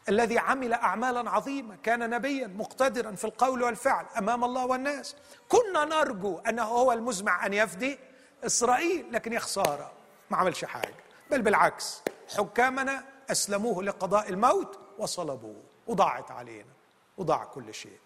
[0.08, 5.16] الذي عمل أعمالا عظيمة كان نبيا مقتدرا في القول والفعل أمام الله والناس.
[5.48, 7.98] كنا نرجو أنه هو المزمع أن يفدي
[8.46, 9.92] إسرائيل لكن يا خسارة
[10.30, 10.94] ما عملش حاجة.
[11.30, 12.02] بل بالعكس
[12.36, 15.62] حكامنا أسلموه لقضاء الموت وصلبوه.
[15.86, 16.72] وضاعت علينا.
[17.18, 17.98] وضاع كل شيء.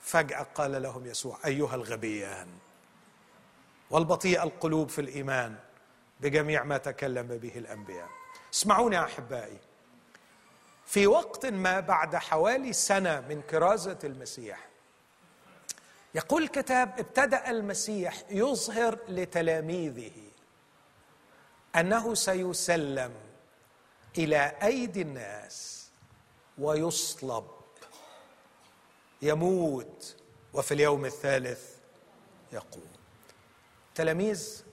[0.00, 2.48] فجأة قال لهم يسوع أيها الغبيان
[3.90, 5.56] والبطيء القلوب في الإيمان
[6.20, 8.08] بجميع ما تكلم به الأنبياء.
[8.54, 9.58] اسمعوني يا أحبائي.
[10.86, 14.68] في وقت ما بعد حوالي سنة من كرازة المسيح.
[16.14, 20.12] يقول الكتاب ابتدأ المسيح يظهر لتلاميذه
[21.76, 23.14] أنه سيسلم
[24.18, 25.88] إلى أيدي الناس
[26.58, 27.46] ويصلب
[29.22, 30.16] يموت
[30.52, 31.76] وفي اليوم الثالث
[32.52, 32.92] يقوم.
[33.94, 34.64] تلاميذ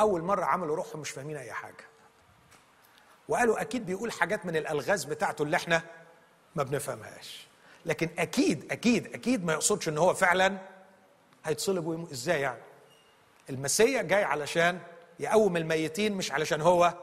[0.00, 1.89] أول مرة عملوا روحهم مش فاهمين أي حاجة.
[3.30, 5.82] وقالوا أكيد بيقول حاجات من الألغاز بتاعته اللي إحنا
[6.54, 7.46] ما بنفهمهاش.
[7.86, 10.58] لكن أكيد أكيد أكيد ما يقصدش إن هو فعلا
[11.44, 12.12] هيتصلب ويموت.
[12.12, 12.60] إزاي يعني؟
[13.50, 14.78] المسيا جاي علشان
[15.20, 16.94] يقوم الميتين مش علشان هو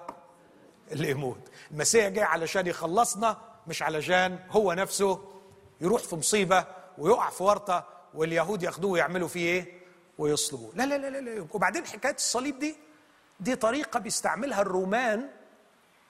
[0.92, 1.40] اللي يموت.
[1.72, 3.38] المسيا جاي علشان يخلصنا
[3.68, 5.32] مش علشان هو نفسه
[5.82, 6.66] يروح في مصيبة
[6.98, 9.80] ويقع في ورطة واليهود ياخدوه ويعملوا فيه إيه؟
[10.18, 10.72] ويصلبوه.
[10.76, 11.48] لا لا لا لا.
[11.54, 12.76] وبعدين حكاية الصليب دي
[13.40, 15.30] دي طريقة بيستعملها الرومان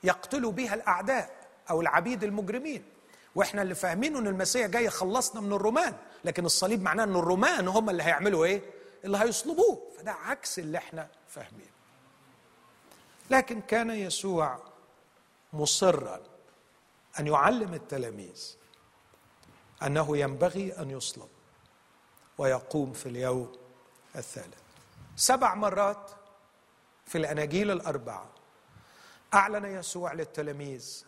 [0.03, 2.83] يقتلوا بها الأعداء أو العبيد المجرمين.
[3.35, 5.93] وإحنا اللي فاهمينه إن المسيح جاي يخلصنا من الرومان
[6.25, 8.61] لكن الصليب معناه إن الرومان هم اللي هيعملوا إيه؟
[9.05, 9.81] اللي هيصلبوه.
[9.97, 11.71] فده عكس اللي إحنا فاهمينه
[13.29, 14.59] لكن كان يسوع
[15.53, 16.21] مصرا
[17.19, 18.55] أن يعلم التلاميذ
[19.83, 21.29] أنه ينبغي أن يصلب
[22.37, 23.51] ويقوم في اليوم
[24.15, 24.57] الثالث.
[25.15, 26.11] سبع مرات
[27.05, 28.29] في الأناجيل الأربعة
[29.33, 31.03] أعلن يسوع للتلاميذ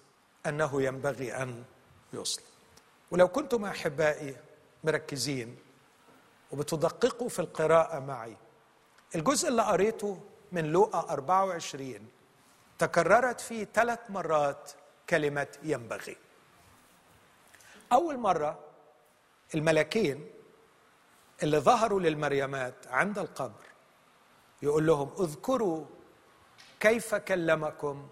[0.45, 1.63] أنه ينبغي أن
[2.13, 2.45] يصلب
[3.12, 4.38] ولو كنتم أحبائي
[4.84, 5.58] مركزين
[6.51, 8.38] وبتدققوا في القراءة معي
[9.15, 10.19] الجزء اللي قريته
[10.51, 12.08] من لوقا 24
[12.79, 14.71] تكررت فيه ثلاث مرات
[15.10, 16.17] كلمه ينبغي.
[17.91, 18.60] أول مرة
[19.55, 20.29] الملكين
[21.43, 23.65] اللي ظهروا للمريمات عند القبر
[24.62, 25.86] يقول لهم اذكروا
[26.80, 28.08] كيف كلمكم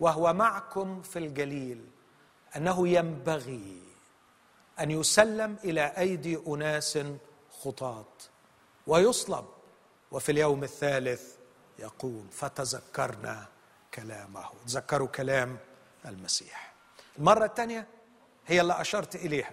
[0.00, 1.84] وهو معكم في الجليل
[2.56, 3.82] أنه ينبغي
[4.80, 6.98] أن يسلم إلى أيدي أناس
[7.62, 8.14] خطاة
[8.86, 9.44] ويصلب
[10.12, 11.34] وفي اليوم الثالث
[11.78, 13.46] يقوم فتذكرنا
[13.94, 14.44] كلامه.
[14.66, 15.58] تذكروا كلام
[16.06, 16.72] المسيح.
[17.18, 17.86] المرة الثانية
[18.46, 19.52] هي اللي أشرت إليها.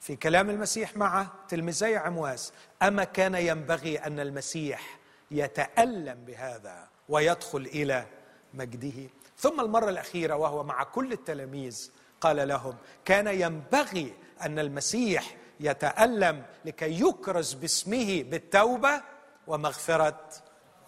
[0.00, 4.98] في كلام المسيح مع تلميذي عمواس أما كان ينبغي أن المسيح
[5.30, 8.06] يتألم بهذا ويدخل إلى
[8.54, 9.10] مجده.
[9.38, 11.90] ثم المرة الأخيرة وهو مع كل التلاميذ
[12.20, 19.02] قال لهم كان ينبغي أن المسيح يتألم لكي يكرز باسمه بالتوبة
[19.46, 20.30] ومغفرة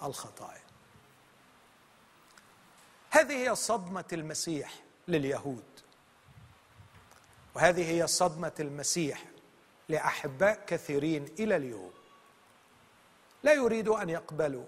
[0.02, 0.61] الخطايا.
[3.11, 4.74] هذه هي صدمة المسيح
[5.09, 5.64] لليهود.
[7.54, 9.24] وهذه هي صدمة المسيح
[9.88, 11.92] لأحباء كثيرين إلى اليوم.
[13.42, 14.64] لا يريدوا أن يقبلوا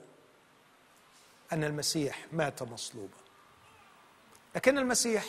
[1.52, 3.16] أن المسيح مات مصلوبا.
[4.54, 5.24] لكن المسيح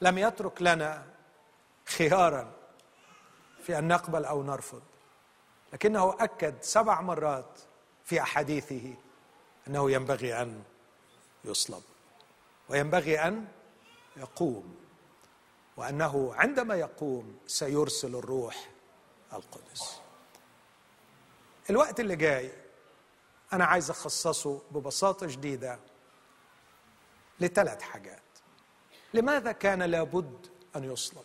[0.00, 1.06] لم يترك لنا
[1.86, 2.52] خيارا
[3.62, 4.82] في أن نقبل أو نرفض.
[5.72, 7.60] لكنه أكد سبع مرات
[8.04, 8.94] في أحاديثه
[9.68, 10.62] أنه ينبغي أن
[11.44, 11.82] يصلب
[12.68, 13.48] وينبغي أن
[14.16, 14.76] يقوم
[15.76, 18.68] وأنه عندما يقوم سيرسل الروح
[19.32, 20.00] القدس.
[21.70, 22.61] الوقت اللي جاي
[23.52, 25.78] أنا عايز أخصصه ببساطة شديدة
[27.40, 28.22] لثلاث حاجات.
[29.14, 31.24] لماذا كان لابد أن يصلب؟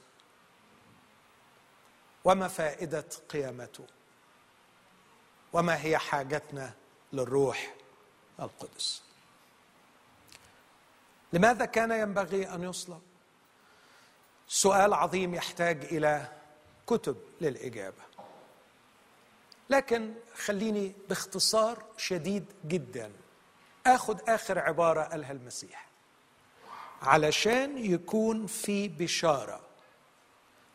[2.24, 3.88] وما فائدة قيامته؟
[5.54, 6.74] وما هي حاجتنا
[7.13, 7.76] للروح
[8.40, 9.04] القدس؟
[11.34, 13.02] لماذا كان ينبغي أن يصلب؟
[14.48, 16.38] سؤال عظيم يحتاج إلى
[16.88, 18.07] كتب للإجابة.
[19.70, 23.12] لكن خليني باختصار شديد جدا.
[23.86, 25.88] آخذ آخر عبارة قالها المسيح.
[27.02, 29.62] علشان يكون في بشارة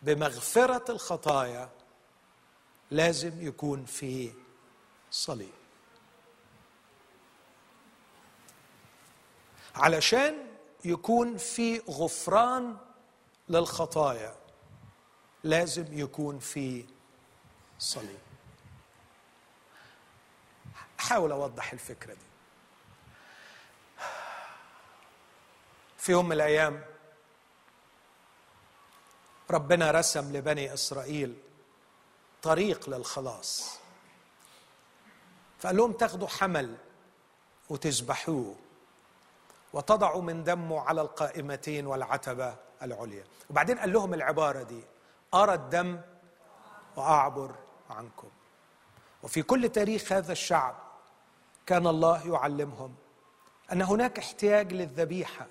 [0.03, 1.71] بمغفرة الخطايا
[2.91, 4.33] لازم يكون في
[5.11, 5.53] صليب.
[9.75, 10.47] علشان
[10.85, 12.77] يكون في غفران
[13.49, 14.37] للخطايا
[15.45, 16.87] لازم يكون في
[17.79, 18.32] صليب.
[21.03, 22.27] احاول أوضح الفكرة دي.
[25.99, 26.85] في يوم من الأيام
[29.51, 31.39] ربنا رسم لبني إسرائيل
[32.43, 33.79] طريق للخلاص.
[35.59, 36.77] فقال لهم تاخدوا حمل
[37.69, 38.57] وتذبحوه
[39.73, 43.25] وتضعوا من دمه على القائمتين والعتبة العليا.
[43.51, 44.85] وبعدين قال لهم العبارة دي
[45.35, 46.01] أرى الدم
[46.97, 47.55] وأعبر
[47.91, 48.31] عنكم.
[49.23, 50.92] وفي كل تاريخ هذا الشعب
[51.67, 52.95] كان الله يعلمهم
[53.73, 55.47] أن هناك احتياج للذبيحة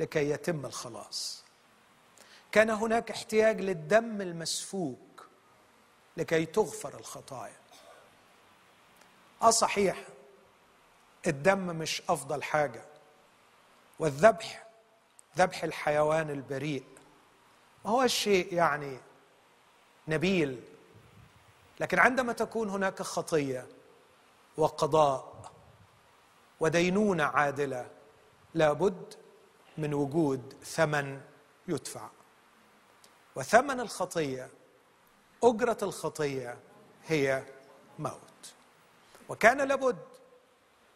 [0.00, 1.44] لكي يتم الخلاص.
[2.52, 5.26] كان هناك احتياج للدم المسفوك
[6.16, 7.60] لكي تغفر الخطايا.
[9.42, 10.04] آه صحيح
[11.26, 12.84] الدم مش أفضل حاجة
[13.98, 14.66] والذبح
[15.38, 16.84] ذبح الحيوان البريء
[17.84, 18.98] ما هو الشيء يعني
[20.08, 20.62] نبيل
[21.80, 23.66] لكن عندما تكون هناك خطية
[24.56, 25.52] وقضاء
[26.60, 27.90] ودينونه عادله
[28.54, 29.14] لابد
[29.78, 31.20] من وجود ثمن
[31.68, 32.08] يدفع.
[33.36, 34.50] وثمن الخطية
[35.44, 36.58] أجرة الخطية
[37.06, 37.44] هي
[37.98, 38.54] موت.
[39.28, 39.98] وكان لابد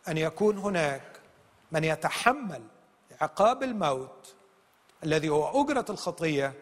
[0.09, 1.21] أن يكون هناك
[1.73, 2.63] من يتحمل
[3.21, 4.35] عقاب الموت
[5.05, 6.53] الذي هو أجرة الخطية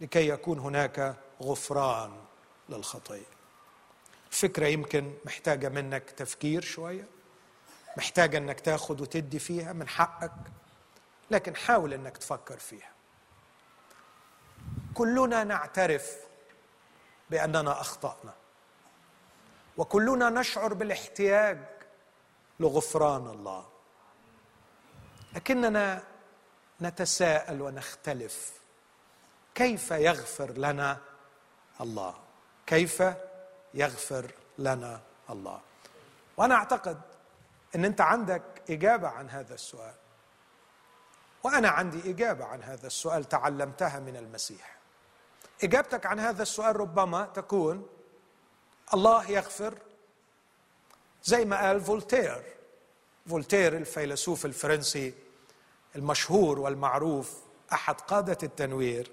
[0.00, 2.12] لكي يكون هناك غفران
[2.68, 3.31] للخطية.
[4.32, 7.08] الفكرة يمكن محتاجة منك تفكير شوية
[7.96, 10.32] محتاجة إنك تاخد وتدي فيها من حقك
[11.30, 12.92] لكن حاول إنك تفكر فيها.
[14.94, 16.16] كلنا نعترف
[17.30, 18.34] بأننا أخطأنا
[19.76, 21.58] وكلنا نشعر بالاحتياج
[22.60, 23.68] لغفران الله
[25.32, 26.02] لكننا
[26.82, 28.52] نتساءل ونختلف.
[29.54, 30.98] كيف يغفر لنا
[31.80, 32.14] الله؟
[32.66, 33.02] كيف
[33.74, 35.00] يغفر لنا
[35.30, 35.60] الله.
[36.36, 37.00] وأنا أعتقد
[37.74, 39.94] إن أنت عندك إجابة عن هذا السؤال.
[41.44, 44.76] وأنا عندي إجابة عن هذا السؤال تعلمتها من المسيح.
[45.64, 47.86] إجابتك عن هذا السؤال ربما تكون
[48.94, 49.78] الله يغفر
[51.24, 52.42] زي ما قال فولتير.
[53.26, 55.14] فولتير الفيلسوف الفرنسي
[55.96, 57.38] المشهور والمعروف
[57.72, 59.12] أحد قادة التنوير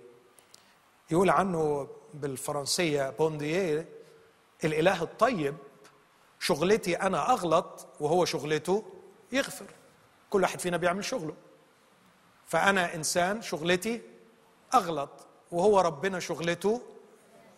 [1.12, 3.90] يقول عنه بالفرنسية bon Dieu
[4.64, 5.56] الإله الطيب
[6.40, 8.84] شغلتي أنا أغلط وهو شغلته
[9.32, 9.66] يغفر.
[10.30, 11.34] كل واحد فينا بيعمل شغله.
[12.48, 14.02] فأنا إنسان شغلتي
[14.74, 15.10] أغلط
[15.52, 16.82] وهو ربنا شغلته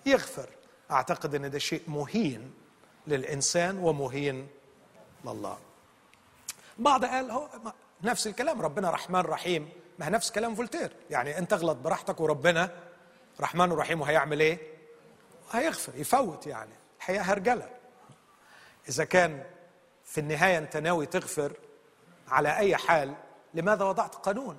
[0.05, 0.49] يغفر.
[0.91, 2.53] أعتقد إن ده شيء مهين
[3.07, 4.47] للإنسان ومهين
[5.25, 5.57] لله.
[6.77, 7.47] بعض قال هو
[8.03, 9.69] نفس الكلام ربنا رحمن رحيم.
[9.99, 10.91] ما نفس كلام فولتير.
[11.09, 12.77] يعني أنت أغلط براحتك وربنا
[13.39, 14.59] رحمن رحيم وهيعمل إيه؟
[15.51, 16.80] هيغفر يفوت يعني.
[17.01, 17.69] الحقيقة هرجلة.
[18.89, 19.43] إذا كان
[20.05, 21.53] في النهاية أنت ناوي تغفر
[22.27, 23.15] على أي حال
[23.53, 24.57] لماذا وضعت قانون؟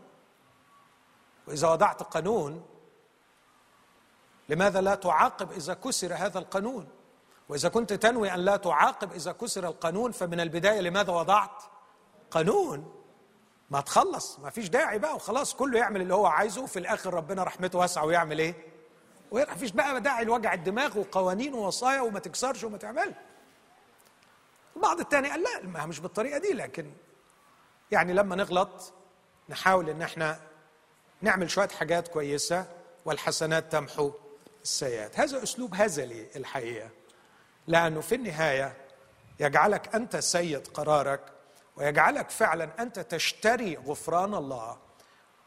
[1.46, 2.66] وإذا وضعت قانون
[4.48, 6.88] لماذا لا تعاقب إذا كسر هذا القانون؟
[7.48, 11.62] وإذا كنت تنوي أن لا تعاقب إذا كسر القانون فمن البداية لماذا وضعت
[12.30, 12.94] قانون؟
[13.70, 17.42] ما تخلص ما فيش داعي بقى وخلاص كله يعمل اللي هو عايزه وفي الآخر ربنا
[17.44, 18.71] رحمته واسعه ويعمل إيه؟
[19.32, 23.14] ما فيش بقى داعي لوجع الدماغ وقوانين ووصايا وما تكسرش وما تعمل
[24.76, 26.92] البعض الثاني قال لا ما مش بالطريقة دي لكن
[27.90, 28.92] يعني لما نغلط
[29.48, 30.40] نحاول إن إحنا
[31.22, 32.66] نعمل شوية حاجات كويسة
[33.04, 34.12] والحسنات تمحو
[34.62, 35.20] السيئات.
[35.20, 36.88] هذا أسلوب هزلي الحقيقة.
[37.66, 38.76] لأنه في النهاية
[39.40, 41.20] يجعلك أنت سيد قرارك
[41.76, 44.78] ويجعلك فعلا أنت تشتري غفران الله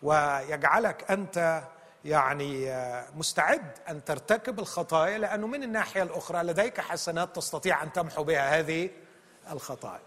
[0.01, 1.63] ويجعلك أنت
[2.05, 2.71] يعني
[3.15, 8.89] مستعد أن ترتكب الخطايا لأنه من الناحية الأخرى لديك حسنات تستطيع أن تمحو بها هذه
[9.51, 10.01] الخطايا.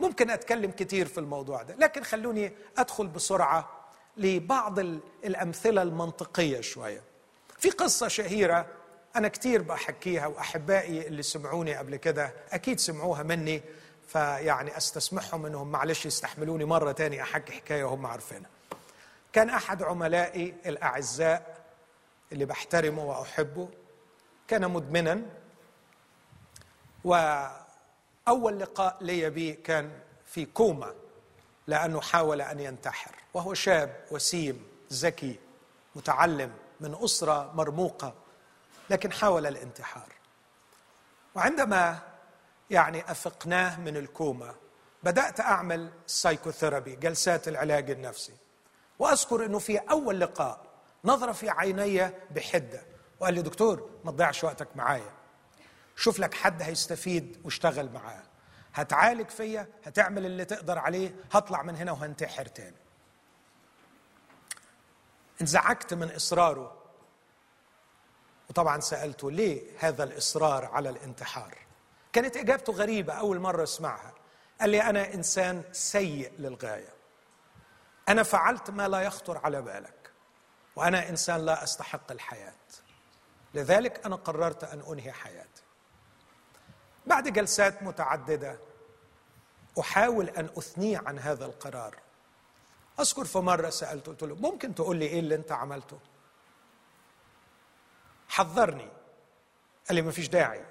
[0.00, 3.70] ممكن أتكلم كثير في الموضوع ده، لكن خلوني أدخل بسرعة
[4.16, 4.78] لبعض
[5.24, 7.02] الأمثلة المنطقية شوية.
[7.58, 8.66] في قصة شهيرة
[9.16, 13.62] أنا كثير بحكيها وأحبائي اللي سمعوني قبل كده أكيد سمعوها مني
[14.08, 18.50] فيعني أستسمحهم إنهم معلش يستحملوني مرة تاني أحكي حكاية وهم عارفينها.
[19.32, 21.64] كان أحد عملائي الأعزاء
[22.32, 23.68] اللي بحترمه وأحبه
[24.48, 25.22] كان مدمنا.
[27.04, 30.94] وأول لقاء لي به كان في كوما
[31.66, 33.14] لأنه حاول أن ينتحر.
[33.34, 35.38] وهو شاب وسيم ذكي
[35.94, 38.14] متعلم من أسرة مرموقة
[38.90, 40.12] لكن حاول الانتحار.
[41.34, 41.98] وعندما
[42.70, 44.54] يعني أفقناه من الكوما
[45.02, 48.32] بدأت أعمل psychotherapy جلسات العلاج النفسي.
[49.02, 50.60] وأذكر إنه في أول لقاء
[51.04, 52.82] نظر في عيني بحدة
[53.20, 55.12] وقال لي دكتور ما تضيعش وقتك معايا.
[55.96, 58.22] شوف لك حد هيستفيد واشتغل معاه.
[58.74, 62.76] هتعالج فيا هتعمل اللي تقدر عليه هطلع من هنا وهنتحر تاني.
[65.40, 66.82] انزعجت من إصراره.
[68.50, 71.58] وطبعا سألته ليه هذا الإصرار على الانتحار؟
[72.12, 74.14] كانت إجابته غريبة أول مرة أسمعها.
[74.60, 77.01] قال لي أنا إنسان سيء للغاية.
[78.08, 80.10] أنا فعلت ما لا يخطر على بالك
[80.76, 82.54] وأنا إنسان لا أستحق الحياة.
[83.54, 85.62] لذلك أنا قررت أن أنهي حياتي.
[87.06, 88.58] بعد جلسات متعددة
[89.80, 91.96] أحاول أن اثنيه عن هذا القرار.
[93.00, 95.98] أذكر في مرة سالته قلت له ممكن تقول لي إيه اللي أنت عملته؟
[98.28, 98.88] حذرني.
[99.88, 100.64] قال لي ما فيش داعي.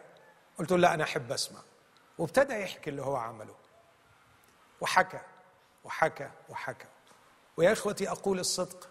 [0.60, 1.60] قلت له لا أنا أحب أسمع.
[2.18, 3.56] وابتدى يحكي اللي هو عمله.
[4.82, 5.20] وحكى
[5.84, 6.88] وحكى وحكى.
[7.58, 8.90] ويا إخوتي أقول الصدق.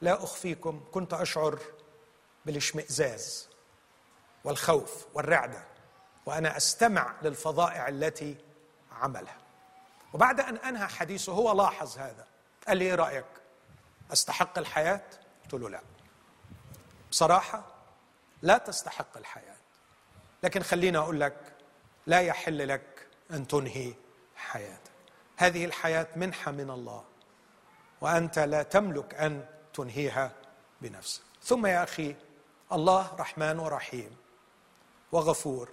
[0.00, 1.58] لا أخفيكم كنت أشعر
[2.46, 3.48] بالاشمئزاز
[4.44, 5.64] والخوف والرعدة
[6.26, 8.36] وأنا أستمع للفظائع التي
[8.92, 9.38] عملها.
[10.12, 12.26] وبعد أن أنهى حديثه هو لاحظ هذا.
[12.68, 13.26] قال لي إيه رأيك؟
[14.12, 15.02] أستحق الحياة؟
[15.42, 15.80] قلت له لا.
[17.10, 17.66] بصراحة
[18.42, 19.56] لا تستحق الحياة.
[20.42, 21.52] لكن خليني أقول لك
[22.06, 23.94] لا يحل لك أن تنهي
[24.36, 24.90] حياتك.
[25.36, 27.04] هذه الحياة منحة من الله.
[28.00, 29.44] وأنت لا تملك أن
[29.74, 30.32] تنهيها
[30.80, 31.22] بنفسك.
[31.42, 32.16] ثم يا أخي
[32.72, 34.16] الله رحمن ورحيم
[35.12, 35.68] وغفور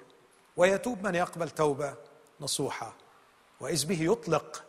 [0.57, 1.95] ويتوب من يقبل توبة
[2.41, 2.93] نصوحة
[3.59, 4.63] وإذ به يطلق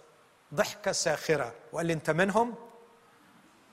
[0.54, 1.54] ضحكة ساخرة.
[1.72, 2.54] وقال لي أنت منهم؟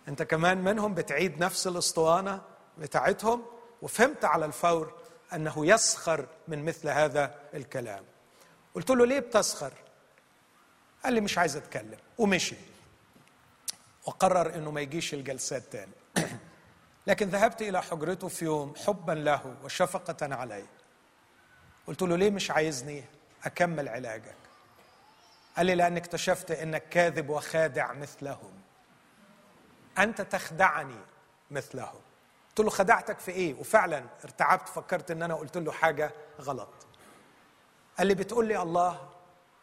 [0.07, 2.41] أنت كمان منهم بتعيد نفس الأسطوانة
[2.77, 3.45] بتاعتهم.
[3.81, 4.93] وفهمت على الفور
[5.33, 8.05] أنه يسخر من مثل هذا الكلام.
[8.75, 9.73] قلت له ليه بتسخر؟
[11.03, 11.97] قال لي مش عايز أتكلم.
[12.17, 12.55] ومشي.
[14.05, 15.93] وقرر إنه ما يجيش الجلسات تاني.
[17.07, 20.67] لكن ذهبت إلى حجرته في يوم حبا له وشفقة عليه.
[21.87, 23.03] قلت له ليه مش عايزني
[23.45, 24.35] أكمل علاجك؟
[25.57, 28.61] قال لي لأن اكتشفت إنك كاذب وخادع مثلهم.
[29.97, 30.99] أنت تخدعني
[31.51, 32.01] مثلهم.
[32.49, 36.69] قلت له خدعتك في إيه؟ وفعلا ارتعبت فكرت إن أنا قلت له حاجة غلط.
[37.97, 39.09] قال لي بتقول لي الله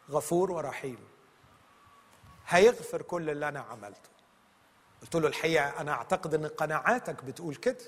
[0.09, 0.99] غفور ورحيم.
[2.47, 4.09] هيغفر كل اللي أنا عملته.
[5.01, 7.85] قلت له الحقيقة أنا أعتقد أن قناعاتك بتقول كده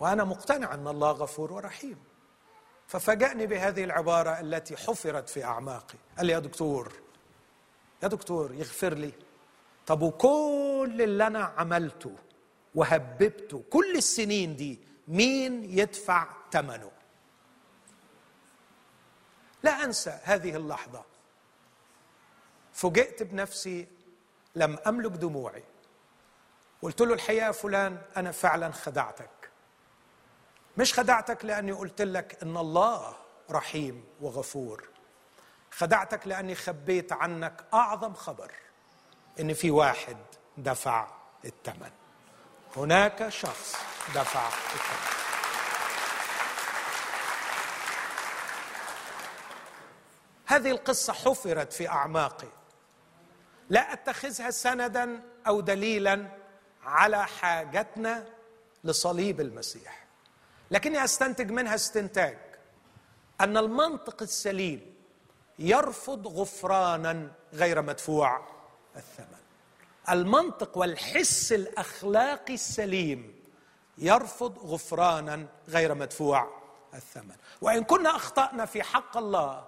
[0.00, 2.04] وأنا مقتنع أن الله غفور ورحيم.
[2.86, 5.98] ففاجأني بهذه العبارة التي حفرت في أعماقي.
[6.16, 6.92] قال لي يا دكتور
[8.02, 9.12] يا دكتور يغفر لي.
[9.86, 12.12] طب وكل اللي أنا عملته
[12.74, 16.90] وهببته كل السنين دي مين يدفع ثمنه
[19.62, 21.04] لا أنسى هذه اللحظة.
[22.72, 23.88] فوجئت بنفسي
[24.54, 25.64] لم أملك دموعي.
[26.82, 29.30] قلت له الحقيقة فلان أنا فعلا خدعتك.
[30.76, 33.16] مش خدعتك لأني قلت لك إن الله
[33.50, 34.88] رحيم وغفور.
[35.70, 38.52] خدعتك لأني خبيت عنك أعظم خبر
[39.40, 40.16] إن في واحد
[40.56, 41.08] دفع
[41.44, 41.90] الثمن
[42.76, 43.76] هناك شخص
[44.14, 45.16] دفع الثمن
[50.46, 52.48] هذه القصة حفرت في أعماقي.
[53.70, 56.28] لا أتخذها سندا أو دليلا
[56.86, 58.26] على حاجتنا
[58.84, 60.06] لصليب المسيح.
[60.70, 62.38] لكني أستنتج منها استنتاج.
[63.40, 64.94] أن المنطق السليم
[65.58, 68.46] يرفض غفرانا غير مدفوع
[68.96, 69.36] الثمن.
[70.10, 73.42] المنطق والحس الأخلاقي السليم
[73.98, 76.50] يرفض غفرانا غير مدفوع
[76.94, 77.36] الثمن.
[77.60, 79.64] وإن كنا أخطأنا في حق الله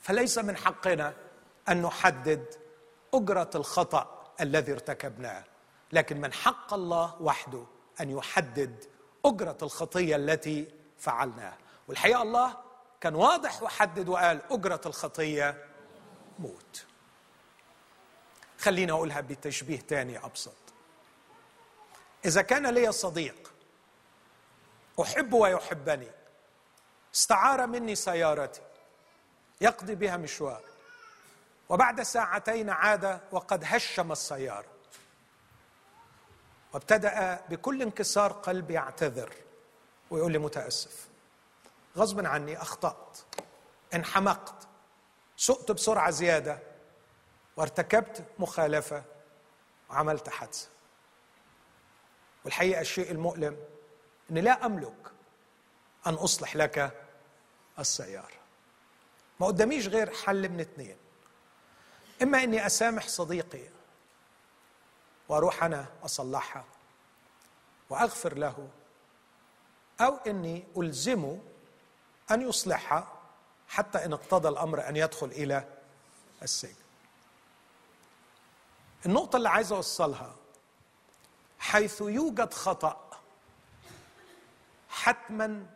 [0.00, 1.14] فليس من حقنا
[1.68, 2.44] أن نحدد
[3.14, 5.44] أجرة الخطأ الذي ارتكبناه.
[5.92, 7.64] لكن من حق الله وحده
[8.00, 8.84] أن يحدد
[9.24, 11.58] أجرة الخطية التي فعلناها.
[11.88, 12.56] والحقيقة الله
[13.00, 15.64] كان واضح وحدد وقال أجرة الخطية
[16.38, 16.86] موت.
[18.58, 20.56] خليني أقولها بتشبيه تاني أبسط.
[22.24, 23.52] إذا كان لي صديق
[25.00, 26.10] احبه ويحبني
[27.14, 28.62] استعار مني سيارتي
[29.60, 30.62] يقضي بها مشوار
[31.68, 34.69] وبعد ساعتين عاد وقد هشم السيارة.
[36.72, 39.34] وابتدأ بكل انكسار قلب يعتذر
[40.10, 41.08] ويقول لي متأسف.
[41.96, 43.18] غصبا عني أخطأت
[43.94, 44.68] انحمقت
[45.36, 46.58] سقت بسرعة زيادة
[47.56, 49.02] وارتكبت مخالفة
[49.90, 50.68] وعملت حادثة.
[52.44, 53.56] والحقيقة الشيء المؤلم
[54.30, 55.12] أني لا أملك
[56.06, 57.06] أن أصلح لك
[57.78, 58.40] السيارة.
[59.40, 60.96] ما قداميش غير حل من اثنين
[62.22, 63.60] إما أني أسامح صديقي
[65.30, 66.64] وأروح أنا أصلحها
[67.90, 68.68] وأغفر له
[70.00, 71.40] أو إني الزمه
[72.30, 73.12] أن يصلحها
[73.68, 75.68] حتى إن اقتضى الأمر أن يدخل إلى
[76.42, 76.74] السجن.
[79.06, 80.34] النقطة اللي عايز أوصلها
[81.58, 83.10] حيث يوجد خطأ
[84.88, 85.66] حتما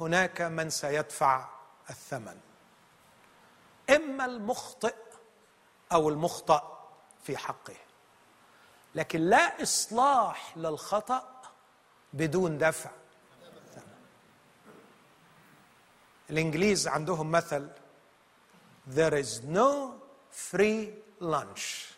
[0.00, 1.48] هناك من سيدفع
[1.90, 2.40] الثمن.
[3.90, 4.94] إما المخطئ
[5.92, 6.88] أو المخطأ
[7.24, 7.85] في حقه.
[8.96, 11.42] لكن لا إصلاح للخطأ
[12.12, 12.90] بدون دفع.
[16.30, 17.70] الإنجليز عندهم مثل
[18.94, 20.88] there is no free
[21.20, 21.92] lunch.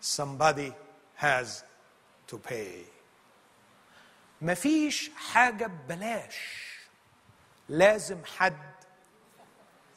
[0.00, 0.72] Somebody
[1.14, 1.62] has
[2.26, 2.84] to pay.
[4.42, 6.68] مفيش حاجة ببلاش.
[7.68, 8.74] لازم حد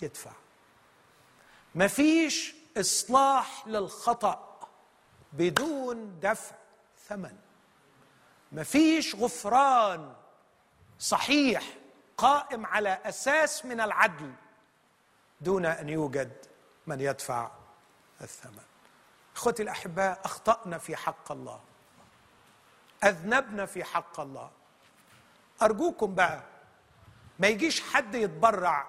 [0.02, 0.32] يدفع.
[1.76, 4.51] مفيش إصلاح للخطأ.
[5.34, 6.56] بدون دفع
[7.08, 7.38] ثمن.
[8.52, 10.14] مفيش غفران
[11.00, 11.64] صحيح
[12.18, 14.34] قائم على أساس من العدل
[15.42, 16.32] دون أن يوجد
[16.88, 17.52] من يدفع
[18.22, 18.64] الثمن.
[19.36, 21.60] إخوتي الأحباء أخطأنا في حق الله.
[23.04, 24.52] أذنبنا في حق الله.
[25.62, 26.44] أرجوكم بقى
[27.40, 28.88] ما يجيش حد يتبرع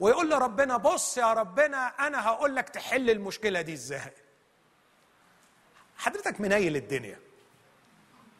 [0.00, 4.12] ويقول لربنا بص يا ربنا أنا هقول لك تحل المشكلة دي إزاي.
[5.96, 7.20] حضرتك منيل الدنيا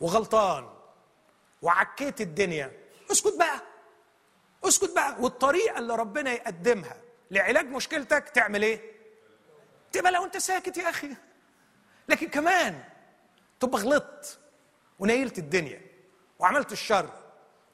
[0.01, 0.69] وغلطان
[1.63, 2.73] وعكيت الدنيا.
[3.13, 3.61] اسكت بقى
[4.65, 5.17] اسكت بقى.
[5.21, 6.97] والطريقة اللي ربنا يقدمها
[7.31, 8.81] لعلاج مشكلتك تعمل إيه؟
[9.93, 11.11] تبقى لو انت ساكت يا أخي.
[12.09, 12.85] لكن كمان
[13.61, 14.39] تبقى غلطت
[14.99, 15.81] ونيلت الدنيا
[16.39, 17.11] وعملت الشر.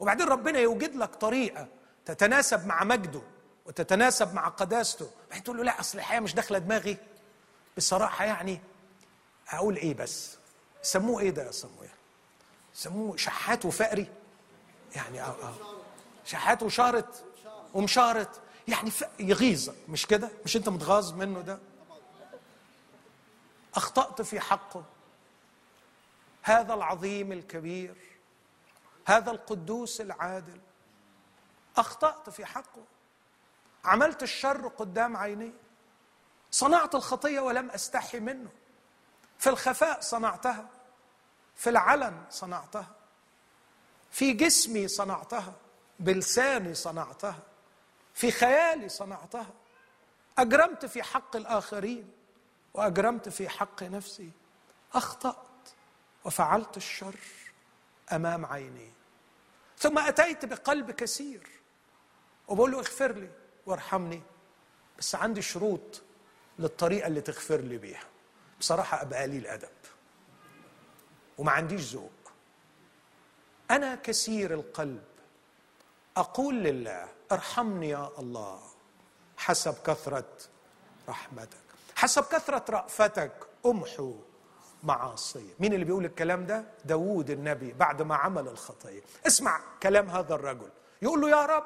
[0.01, 1.69] وبعدين ربنا يوجد لك طريقة
[2.05, 3.23] تتناسب مع مجده
[3.67, 5.11] وتتناسب مع قداسته.
[5.29, 6.97] بعدين تقول له لا أصل الحياة مش داخلة دماغي.
[7.77, 8.61] بصراحة يعني
[9.53, 10.37] هقول إيه بس؟
[10.83, 11.91] سموه إيه ده يا صمويل
[12.75, 14.07] سموه شحات وفقري؟
[14.97, 15.55] يعني آه آه.
[16.25, 17.25] شحات وشارت
[17.75, 18.91] ومشارت؟ يعني
[19.21, 21.59] يغيظك مش كده؟ مش أنت متغاظ منه ده؟
[23.75, 24.85] أخطأت في حقه.
[26.43, 27.95] هذا العظيم الكبير.
[29.07, 30.61] هذا القدوس العادل.
[31.77, 32.85] أخطأت في حقه.
[33.85, 35.53] عملت الشر قدام عيني
[36.51, 38.51] صنعت الخطية ولم أستحي منه.
[39.43, 40.69] في الخفاء صنعتها
[41.57, 42.91] في العلن صنعتها
[44.11, 45.53] في جسمي صنعتها
[46.01, 47.39] بلساني صنعتها
[48.15, 49.51] في خيالي صنعتها.
[50.39, 52.13] أجرمت في حق الآخرين
[52.75, 54.31] وأجرمت في حق نفسي.
[54.95, 55.69] أخطأت
[56.25, 57.17] وفعلت الشر
[58.13, 58.93] أمام عيني.
[59.79, 61.51] ثم أتيت بقلب كثير
[62.49, 63.31] وبقول له اغفر لي
[63.67, 64.23] وارحمني
[64.99, 66.03] بس عندي شروط
[66.59, 68.12] للطريقة اللي تغفر لي بيها.
[68.63, 69.69] بصراحة أبقى قليل أدب.
[71.39, 72.11] وما عنديش ذوق.
[73.71, 75.05] أنا كثير القلب.
[76.17, 78.61] أقول لله ارحمني يا الله.
[79.37, 80.33] حسب كثرة
[81.09, 81.59] رحمتك.
[81.97, 83.33] حسب كثرة رأفتك
[83.67, 84.15] أمحو
[84.83, 85.55] معاصي.
[85.61, 90.71] مين اللي بيقول الكلام ده؟ داوود النبي بعد ما عمل الخطيه اسمع كلام هذا الرجل.
[91.03, 91.65] يقول له يا رب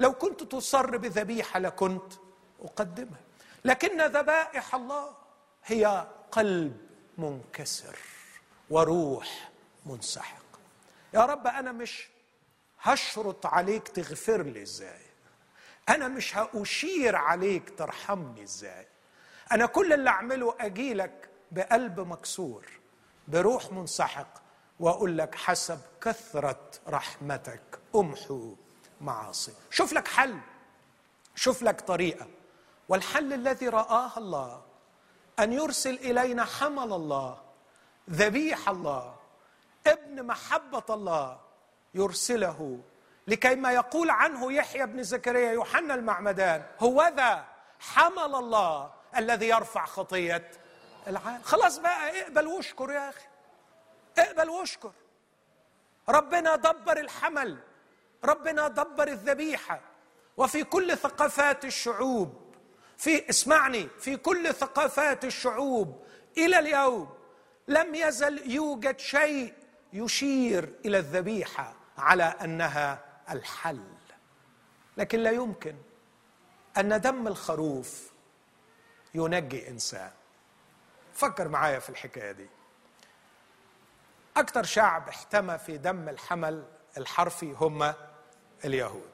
[0.00, 2.12] لو كنت تصر بذبيحة لكنت
[2.60, 3.20] أقدمها.
[3.64, 5.21] لكن ذبائح الله
[5.64, 6.76] هي قلب
[7.18, 7.98] منكسر
[8.70, 9.50] وروح
[9.86, 10.42] منسحق.
[11.14, 12.08] يا رب أنا مش
[12.80, 15.06] هشرط عليك تغفر لي إزاي.
[15.88, 18.86] أنا مش هأشير عليك ترحمني إزاي.
[19.52, 22.66] أنا كل اللي أعمله اجيلك بقلب مكسور
[23.28, 24.42] بروح منسحق
[24.80, 28.56] وأقول لك حسب كثرة رحمتك أمحو
[29.00, 29.52] معاصي.
[29.70, 30.38] شوف لك حل
[31.34, 32.26] شوف لك طريقة.
[32.88, 34.71] والحل الذي رآه الله
[35.38, 37.38] أن يرسل إلينا حمل الله
[38.10, 39.14] ذبيح الله
[39.86, 41.40] ابن محبة الله
[41.94, 42.80] يرسله.
[43.26, 47.44] لكي ما يقول عنه يحيى بن زكريا يوحنا المعمدان هو ذا
[47.80, 50.50] حمل الله الذي يرفع خطية
[51.06, 51.42] العالم.
[51.42, 53.26] خلاص بقى اقبل واشكر يا أخي.
[54.18, 54.92] اقبل واشكر.
[56.08, 57.58] ربنا دبر الحمل
[58.24, 59.80] ربنا دبر الذبيحة.
[60.36, 62.41] وفي كل ثقافات الشعوب
[63.02, 63.88] في اسمعني.
[64.00, 66.04] في كل ثقافات الشعوب
[66.38, 67.14] إلى اليوم
[67.68, 69.54] لم يزل يوجد شيء
[69.92, 73.84] يشير إلى الذبيحة على أنها الحل.
[74.96, 75.74] لكن لا يمكن.
[76.78, 78.10] أن دم الخروف
[79.14, 80.10] ينجي إنسان.
[81.14, 82.48] فكر معايا في الحكاية دي.
[84.36, 86.64] أكثر شعب احتمى في دم الحمل
[86.96, 87.94] الحرفي هم
[88.64, 89.10] اليهود.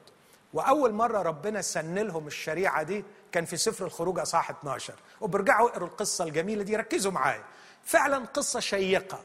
[0.53, 5.87] وأول مرة ربنا سن لهم الشريعة دي كان في سفر الخروج أصحاح 12 وبرجعوا اقروا
[5.87, 7.43] القصة الجميلة دي ركزوا معايا.
[7.83, 9.23] فعلا قصة شيقة.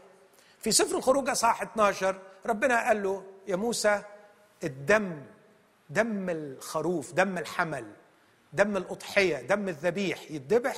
[0.60, 4.02] في سفر الخروج أصحاح 12 ربنا قال له يا موسى
[4.64, 5.22] الدم
[5.90, 7.92] دم الخروف دم الحمل
[8.52, 10.76] دم الأضحية دم الذبيح يتذبح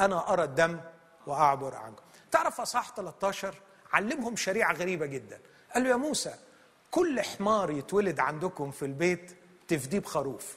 [0.00, 0.80] أنا أرى الدم
[1.26, 3.54] وأعبر عنكم تعرف أصحاح 13
[3.92, 5.40] علمهم شريعة غريبة جدا.
[5.74, 6.34] قال له يا موسى
[6.90, 9.36] كل حمار يتولد عندكم في البيت
[9.68, 10.56] تفديه بخروف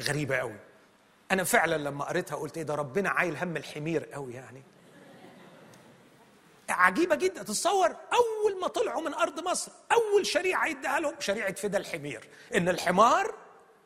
[0.00, 0.56] غريبة قوي.
[1.30, 4.62] أنا فعلا لما قريتها قلت إيه ده ربنا عايل هم الحمير قوي يعني.
[6.68, 7.42] عجيبة جدا.
[7.42, 12.28] تتصور أول ما طلعوا من أرض مصر أول شريعة يديها لهم شريعة فدا الحمير.
[12.54, 13.34] إن الحمار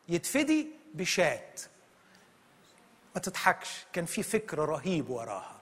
[0.08, 1.60] يتفدي بشات.
[3.14, 5.60] ما تضحكش كان في فكر رهيب وراها.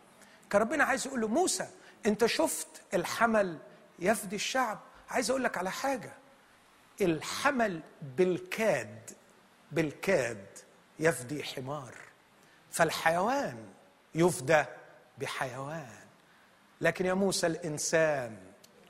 [0.50, 1.68] كان ربنا عايز يقول له موسى
[2.06, 3.58] أنت شفت الحمل
[3.98, 4.80] يفدي الشعب؟
[5.10, 6.12] عايز أقول لك على حاجة.
[7.00, 9.10] الحمل بالكاد
[9.74, 10.46] بالكاد
[10.98, 11.94] يفدي حمار
[12.70, 13.56] فالحيوان
[14.14, 14.64] يفدى
[15.18, 16.04] بحيوان.
[16.80, 18.36] لكن يا موسى الإنسان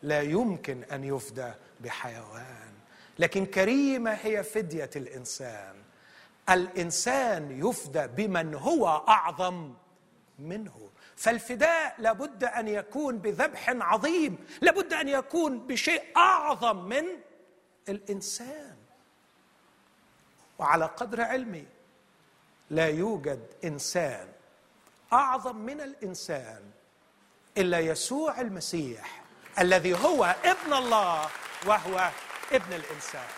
[0.02, 2.72] لا يمكن أن يفدى بحيوان.
[3.18, 5.74] لكن كريمة هي فدية الإنسان.
[6.50, 9.74] الإنسان يفدى بمن هو أعظم
[10.38, 10.90] منه.
[11.16, 17.04] فالفداء لابد أن يكون بذبح عظيم لابد أن يكون بشيء أعظم من
[17.88, 18.73] الإنسان.
[20.58, 21.66] وعلى قدر علمي
[22.70, 24.28] لا يوجد إنسان
[25.12, 26.70] أعظم من الإنسان
[27.58, 29.22] إلا يسوع المسيح
[29.58, 31.28] الذي هو ابن الله
[31.66, 32.10] وهو
[32.52, 33.28] ابن الإنسان.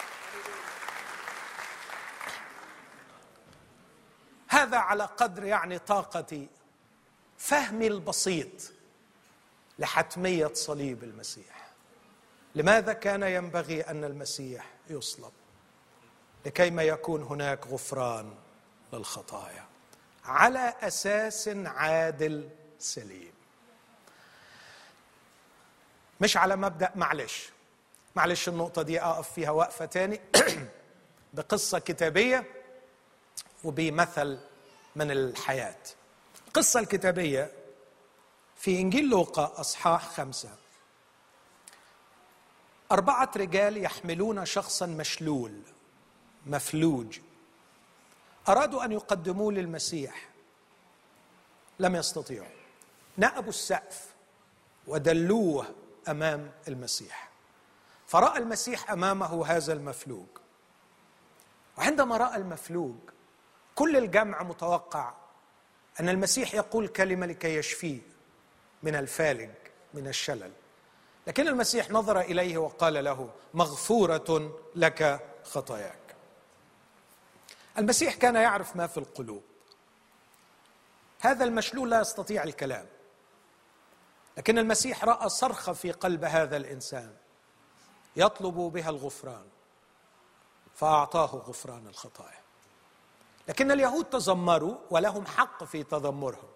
[4.49, 6.49] هذا على قدر يعني طاقتي
[7.39, 8.73] فهمي البسيط
[9.79, 11.67] لحتمية صليب المسيح.
[12.55, 15.33] لماذا كان ينبغي أن المسيح يصلب؟
[16.47, 18.35] لكيما يكون هناك غفران
[18.93, 19.65] للخطايا.
[20.25, 23.33] على أساس عادل سليم.
[26.21, 27.51] مش على مبدأ معلش.
[28.17, 30.21] معلش النقطة دي أقف فيها وقفة تاني.
[31.35, 32.45] بقصة كتابية
[33.65, 34.39] وبمثل
[34.97, 35.83] من الحياة.
[36.47, 37.53] القصة الكتابية
[38.57, 40.51] في إنجيل لوقا أصحاح خمسة.
[42.93, 45.76] أربعة رجال يحملون شخصا مشلول.
[46.47, 47.19] مفلوج.
[48.49, 50.29] أرادوا أن يقدموه للمسيح.
[51.79, 52.57] لم يستطيعوا.
[53.17, 54.15] نأبوا السقف
[54.87, 55.75] ودلوه
[56.09, 57.31] أمام المسيح.
[58.07, 60.27] فرأى المسيح أمامه هذا المفلوج.
[61.79, 62.97] وعندما رأى المفلوج
[63.75, 65.15] كل الجمع متوقع
[66.01, 68.01] أن المسيح يقول كلمة لكي يشفيه
[68.83, 69.51] من الفالج
[69.95, 70.53] من الشلل.
[71.27, 76.06] لكن المسيح نظر إليه وقال له مغفورة لك خطاياك.
[77.79, 79.43] المسيح كان يعرف ما في القلوب.
[81.21, 82.87] هذا المشلول لا يستطيع الكلام.
[84.37, 87.17] لكن المسيح رأى صرخه في قلب هذا الإنسان.
[88.17, 89.47] يطلب بها الغفران.
[90.75, 92.41] فأعطاه غفران الخطايا.
[93.49, 96.49] لكن اليهود تذمروا ولهم حق في تذمرهم.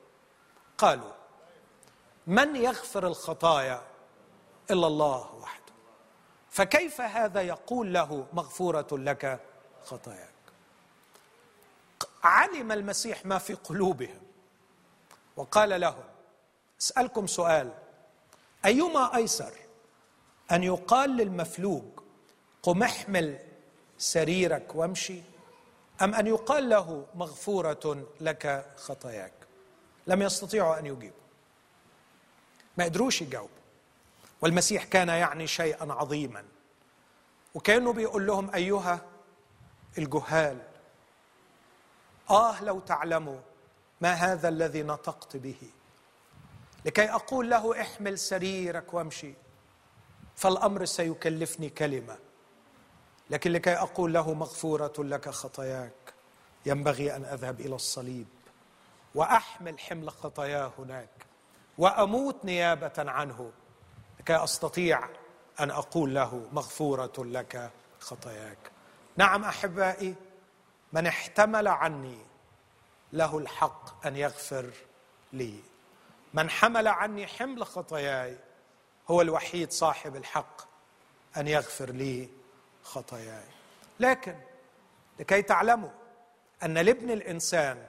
[0.79, 1.12] قالوا
[2.27, 3.83] من يغفر الخطايا
[4.71, 5.73] إلا الله وحده؟
[6.51, 9.41] فكيف هذا يقول له مغفورة لك
[9.85, 10.39] خطاياك؟
[12.23, 14.21] علم المسيح ما في قلوبهم.
[15.37, 16.05] وقال لهم
[16.81, 17.73] أسألكم سؤال
[18.64, 19.53] أيما أيسر
[20.53, 21.83] أن يقال للمفلوج
[22.62, 23.39] قم احمل
[23.99, 25.21] سريرك وامشي
[26.03, 29.33] أم أن يقال له مغفورة لك خطاياك؟
[30.07, 31.21] لم يستطيعوا أن يجيبوا.
[32.79, 33.57] ما قدروش يجاوبوا.
[34.43, 36.45] والمسيح كان يعني شيئا عظيما.
[37.55, 39.01] وكأنه بيقول لهم أيها
[39.99, 40.70] الجهال
[42.31, 43.41] آه لو تعلموا
[44.01, 45.70] ما هذا الذي نطقت به.
[46.85, 49.35] لكي أقول له احمل سريرك وامشي
[50.37, 52.18] فالأمر سيكلفني كلمة.
[53.31, 56.14] لكن لكي أقول له مغفورة لك خطاياك
[56.66, 58.26] ينبغي أن أذهب إلى الصليب
[59.14, 61.26] وأحمل حمل خطاياه هناك
[61.78, 63.51] وأموت نيابة عنه.
[64.20, 65.09] لكي أستطيع
[65.61, 67.70] أن أقول له مغفورة لك
[68.01, 68.59] خطاياك.
[69.16, 70.14] نعم أحبائي
[70.93, 72.18] من احتمل عني
[73.12, 74.70] له الحق أن يغفر
[75.32, 75.55] لي.
[76.34, 78.38] من حمل عني حمل خطاياي
[79.11, 80.61] هو الوحيد صاحب الحق
[81.36, 82.28] أن يغفر لي
[82.84, 83.45] خطاياي.
[84.01, 84.34] لكن
[85.20, 85.91] لكي تعلموا
[86.62, 87.86] أن لابن الإنسان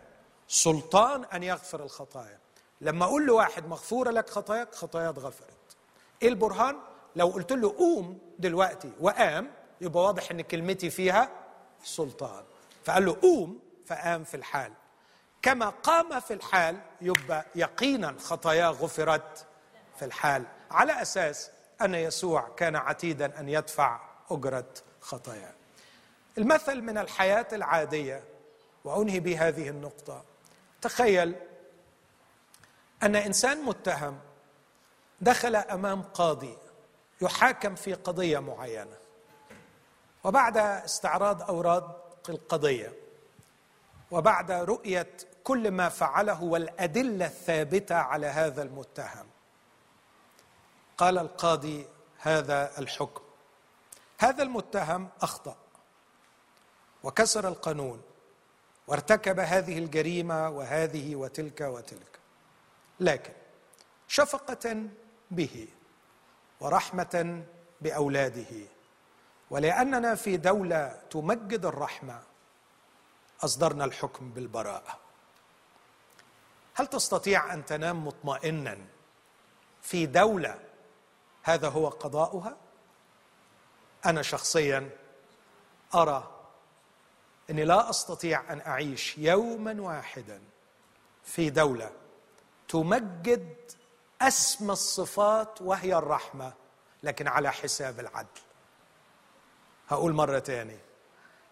[0.48, 2.40] سلطان أن يغفر الخطايا.
[2.82, 5.78] لما أقول لواحد مغفورة لك خطاياك خطايا اتغفرت.
[6.22, 6.80] إيه البرهان؟
[7.16, 11.30] لو قلت له قوم دلوقتي وقام يبقى واضح إن كلمتي فيها
[11.84, 12.44] سلطان.
[12.86, 14.74] فقال له قوم فقام في الحال.
[15.42, 19.46] كما قام في الحال يبقى يقينا خطاياه غفرت
[20.00, 20.44] في الحال.
[20.72, 21.52] على أساس
[21.82, 24.00] أن يسوع كان عتيدا أن يدفع
[24.32, 25.54] أجرة خطاياه.
[26.38, 28.24] المثل من الحياة العادية
[28.84, 30.24] وأنهي بهذه النقطة.
[30.82, 31.36] تخيل
[33.04, 34.20] أن إنسان متهم
[35.22, 36.58] دخل أمام قاضي
[37.22, 38.98] يحاكم في قضية معينة
[40.24, 42.94] وبعد استعراض اوراق القضية.
[44.12, 49.28] وبعد رؤية كل ما فعله والأدلة الثابتة على هذا المتهم.
[50.98, 51.86] قال القاضي
[52.18, 53.24] هذا الحكم.
[54.20, 55.56] هذا المتهم أخطأ.
[57.04, 58.02] وكسر القانون.
[58.88, 62.20] وارتكب هذه الجريمة وهذه وتلك وتلك.
[63.00, 63.34] لكن
[64.08, 64.84] شفقة
[65.32, 65.68] به
[66.60, 67.44] ورحمة
[67.82, 68.68] بأولاده
[69.52, 72.22] ولأننا في دولة تمجد الرحمة
[73.44, 75.00] أصدرنا الحكم بالبراءة.
[76.74, 78.78] هل تستطيع أن تنام مطمئنا
[79.82, 80.60] في دولة
[81.44, 82.58] هذا هو قضاؤها؟
[84.06, 84.90] أنا شخصيا
[85.96, 86.32] أرى
[87.50, 90.42] إني لا أستطيع أن أعيش يوما واحدا
[91.24, 91.92] في دولة
[92.68, 93.56] تمجد
[94.22, 96.54] أسمى الصفات وهي الرحمة
[97.04, 98.51] لكن على حساب العدل.
[99.92, 100.78] هقول مرة تاني.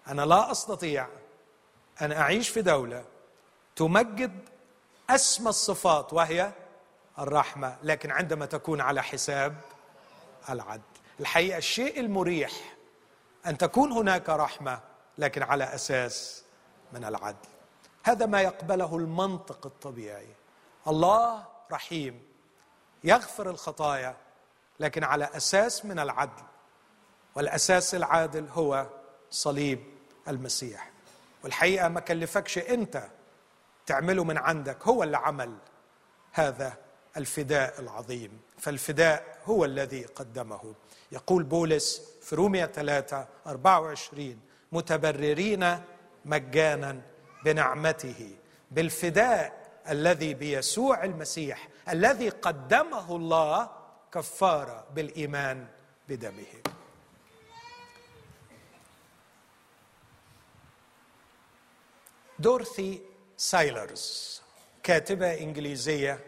[0.08, 1.08] أنا لا أستطيع
[2.02, 3.06] أن أعيش في دولة
[3.76, 4.50] تمجد
[5.10, 6.52] أسمى الصفات وهي
[7.20, 9.56] الرحمة لكن عندما تكون على حساب
[10.50, 10.82] العدل.
[11.20, 12.52] الحقيقة الشيء المريح
[13.46, 14.80] أن تكون هناك رحمة
[15.18, 16.44] لكن على أساس
[16.94, 17.48] من العدل.
[18.04, 20.28] هذا ما يقبله المنطق الطبيعي.
[20.88, 22.24] الله رحيم
[23.04, 24.16] يغفر الخطايا
[24.80, 26.44] لكن على أساس من العدل.
[27.36, 28.88] والأساس العادل هو
[29.32, 29.84] صليب
[30.28, 30.92] المسيح.
[31.44, 33.04] والحقيقة ما كلفكش أنت
[33.86, 35.58] تعمله من عندك هو اللي عمل
[36.32, 36.78] هذا
[37.18, 38.42] الفداء العظيم.
[38.58, 40.74] فالفداء هو الذي قدمه.
[41.12, 44.40] يقول بولس في رومية 3 24
[44.72, 45.80] متبررين
[46.26, 47.02] مجانا
[47.46, 48.36] بنعمته
[48.72, 49.60] بالفداء
[49.90, 53.70] الذي بيسوع المسيح الذي قدمه الله
[54.14, 55.68] كفارة بالإيمان
[56.10, 56.79] بدمه.
[62.40, 63.02] دورثي
[63.38, 64.42] سايلرز
[64.84, 66.20] كاتبة إنجليزية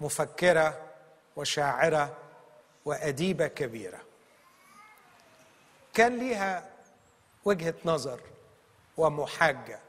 [0.00, 0.90] مفكرة
[1.36, 2.16] وشاعرة
[2.84, 4.00] وأديبة كبيرة.
[5.94, 6.70] كان ليها
[7.44, 8.20] وجهة نظر
[8.96, 9.80] ومحاجة.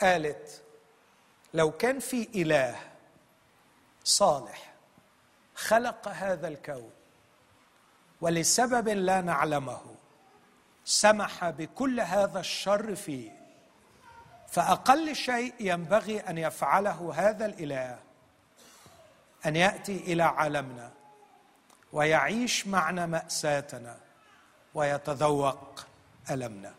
[0.00, 0.62] قالت
[1.54, 2.76] لو كان في إله
[4.04, 4.74] صالح
[5.54, 6.90] خلق هذا الكون
[8.20, 9.94] ولسبب لا نعلمه
[10.84, 13.37] سمح بكل هذا الشر فيه
[14.50, 17.98] فأقل شيء ينبغي أن يفعله هذا الإله
[19.46, 20.92] أن يأتي إلى عالمنا
[21.92, 23.98] ويعيش معنا مأساتنا
[24.74, 25.86] ويتذوق
[26.30, 26.74] ألمنا.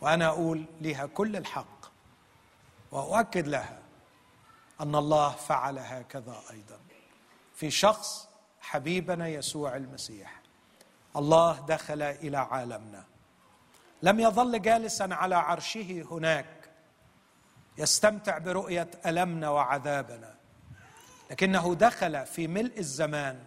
[0.00, 1.92] وأنا أقول لها كل الحق
[2.92, 3.78] وأؤكد لها
[4.80, 6.78] أن الله فعل هكذا أيضا
[7.54, 8.28] في شخص
[8.60, 10.40] حبيبنا يسوع المسيح.
[11.16, 13.04] الله دخل إلى عالمنا.
[14.02, 16.46] لم يظل جالسا على عرشه هناك.
[17.78, 20.34] يستمتع برؤية ألمنا وعذابنا.
[21.30, 23.44] لكنه دخل في ملء الزمان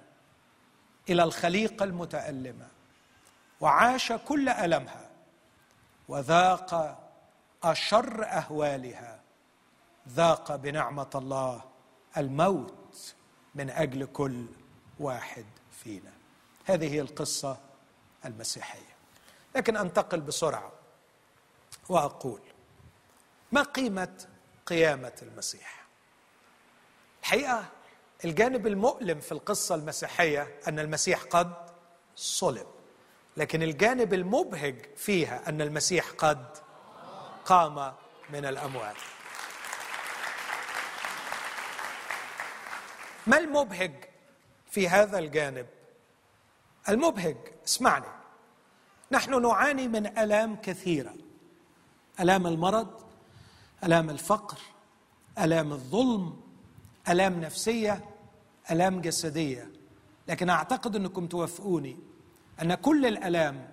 [1.09, 2.67] إلى الخليقة المتألمة
[3.61, 5.09] وعاش كل ألمها
[6.07, 6.99] وذاق
[7.63, 9.19] أشر أهوالها
[10.09, 11.63] ذاق بنعمة الله
[12.17, 13.15] الموت
[13.55, 14.45] من أجل كل
[14.99, 16.11] واحد فينا.
[16.65, 17.57] هذه هي القصة
[18.25, 18.94] المسيحية.
[19.55, 20.71] لكن أنتقل بسرعة
[21.89, 22.41] وأقول
[23.51, 24.27] ما قيمة
[24.65, 25.85] قيامة المسيح؟
[27.21, 27.65] الحقيقة
[28.25, 31.53] الجانب المؤلم في القصة المسيحية أن المسيح قد
[32.15, 32.67] صلب
[33.37, 36.57] لكن الجانب المبهج فيها أن المسيح قد
[37.45, 37.93] قام
[38.29, 38.95] من الاموات
[43.27, 44.05] ما المبهج
[44.69, 45.67] في هذا الجانب؟
[46.89, 48.05] المبهج اسمعني
[49.11, 51.13] نحن نعاني من آلام كثيرة.
[52.19, 52.87] آلام المرض
[53.83, 54.57] آلام الفقر
[55.39, 56.41] آلام الظلم
[57.09, 58.05] آلام نفسية
[58.71, 59.71] آلام جسدية.
[60.27, 61.97] لكن أعتقد أنكم توافقوني
[62.61, 63.69] أن كل الآلام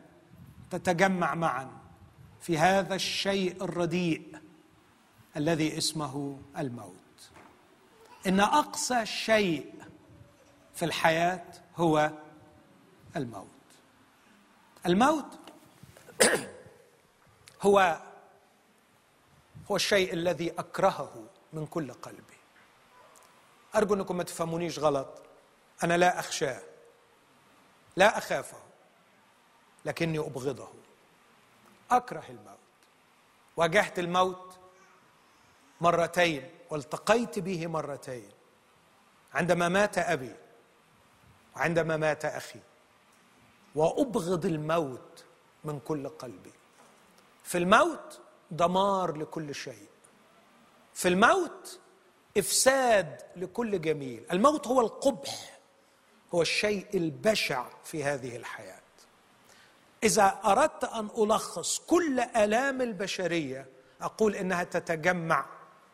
[0.71, 1.71] تتجمع معا
[2.41, 4.37] في هذا الشيء الرديء
[5.37, 7.31] الذي اسمه الموت.
[8.27, 9.75] إن أقصى شيء
[10.75, 11.45] في الحياة
[11.77, 12.11] هو
[13.17, 13.47] الموت.
[14.87, 15.39] الموت
[17.63, 17.99] هو
[19.71, 22.37] هو الشيء الذي أكرهه من كل قلبي.
[23.75, 25.23] أرجو أنكم ما تفهمونيش غلط.
[25.85, 26.63] أنا لا اخشاه
[27.97, 28.59] لا أخافه
[29.85, 30.69] لكني أبغضه.
[31.91, 32.59] أكره الموت.
[33.57, 34.59] واجهت الموت
[35.81, 38.31] مرتين والتقيت به مرتين.
[39.35, 40.37] عندما مات أبي
[41.57, 42.61] وعندما مات أخي.
[43.75, 45.25] وأبغض الموت
[45.65, 46.53] من كل قلبي.
[47.45, 48.21] في الموت
[48.51, 49.89] دمار لكل شيء.
[50.95, 51.81] في الموت
[52.39, 54.27] إفساد لكل جميل.
[54.33, 55.59] الموت هو القبح
[56.35, 58.83] هو الشيء البشع في هذه الحياة.
[60.05, 63.67] إذا أردت أن ألخص كل آلام البشرية
[64.01, 65.47] أقول إنها تتجمع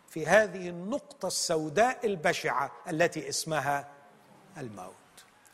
[0.08, 3.88] في هذه النقطة السوداء البشعة التي اسمها
[4.58, 4.94] الموت.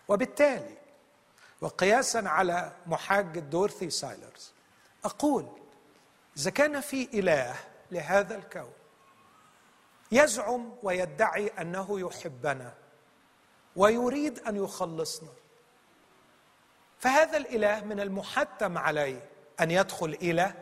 [0.09, 0.84] وبالتالي
[1.61, 4.52] وقياسا على محاجة دورثي سايلرز.
[5.05, 5.48] أقول
[6.36, 7.55] إذا كان في إله
[7.90, 8.72] لهذا الكون
[10.12, 12.74] يزعم ويدعي أنه يحبنا
[13.76, 15.28] ويريد أن يخلصنا
[16.98, 19.28] فهذا الإله من المحتم عليه
[19.61, 20.55] أن يدخل إلى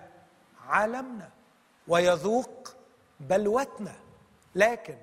[0.68, 1.30] عالمنا
[1.88, 2.74] ويذوق
[3.20, 3.94] بلوتنا.
[4.54, 4.98] لكن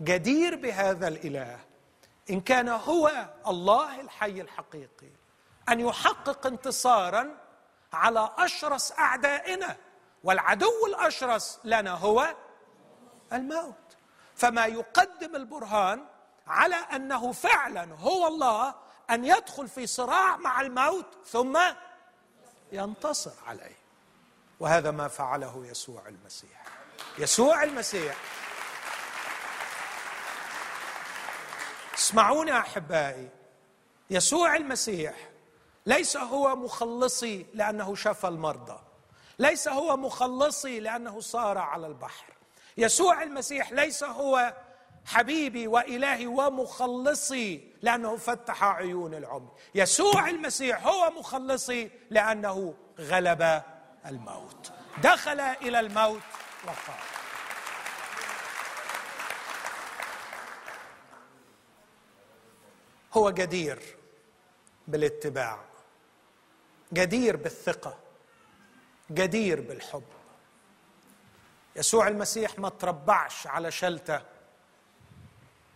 [0.00, 1.60] جدير بهذا الإله
[2.30, 5.10] إن كان هو الله الحي الحقيقي.
[5.68, 7.36] أن يحقق انتصارا
[7.92, 9.76] على أشرس أعدائنا
[10.24, 12.34] والعدو الأشرس لنا هو
[13.32, 13.96] الموت.
[14.36, 16.04] فما يقدم البرهان
[16.46, 18.74] على أنه فعلا هو الله
[19.10, 21.58] أن يدخل في صراع مع الموت ثم
[22.72, 23.78] ينتصر عليه.
[24.60, 26.64] وهذا ما فعله يسوع المسيح.
[27.18, 28.16] يسوع المسيح
[31.98, 33.28] اسمعوني أحبائي
[34.10, 35.14] يسوع المسيح
[35.86, 38.78] ليس هو مخلصي لأنه شفى المرضى
[39.38, 42.26] ليس هو مخلصي لأنه صار على البحر.
[42.76, 44.54] يسوع المسيح ليس هو
[45.06, 49.50] حبيبي وإلهي ومخلصي لأنه فتح عيون العمي.
[49.74, 53.62] يسوع المسيح هو مخلصي لأنه غلب
[54.06, 54.72] الموت
[55.02, 56.20] دخل إلى الموت
[56.64, 57.17] وقال
[63.12, 63.96] هو جدير
[64.88, 65.58] بالاتباع
[66.92, 67.98] جدير بالثقة
[69.10, 70.04] جدير بالحب.
[71.76, 74.22] يسوع المسيح ما تربعش على شلته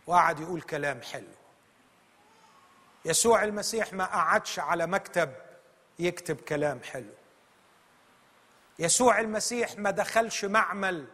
[0.06, 1.34] وقعد يقول كلام حلو.
[3.04, 5.32] يسوع المسيح ما قعدش على مكتب
[5.98, 7.14] يكتب كلام حلو.
[8.78, 11.06] يسوع المسيح ما دخلش معمل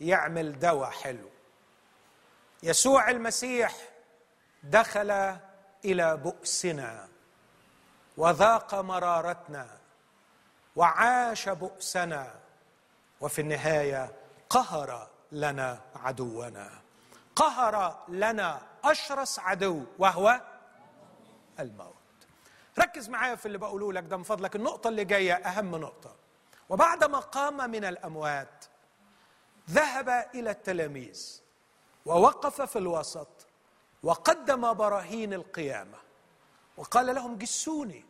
[0.00, 1.30] يعمل دواء حلو.
[2.62, 3.74] يسوع المسيح
[4.62, 5.36] دخل
[5.86, 7.08] إلى بؤسنا
[8.16, 9.66] وذاق مرارتنا
[10.76, 12.34] وعاش بؤسنا
[13.20, 14.12] وفي النهاية
[14.50, 16.70] قهر لنا عدونا.
[17.36, 20.40] قهر لنا أشرس عدو وهو
[21.60, 21.94] الموت.
[22.78, 24.56] ركز معايا في اللي بقوله لك ده من فضلك.
[24.56, 26.14] النقطة اللي جاية أهم نقطة.
[26.68, 28.64] وبعدما قام من الأموات
[29.70, 31.40] ذهب إلى التلاميذ
[32.06, 33.28] ووقف في الوسط
[34.02, 35.98] وقدم براهين القيامة
[36.76, 38.04] وقال لهم جسوني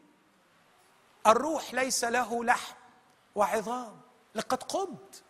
[1.26, 2.74] الروح ليس له لحم
[3.34, 4.00] وعظام
[4.34, 5.22] لقد قمت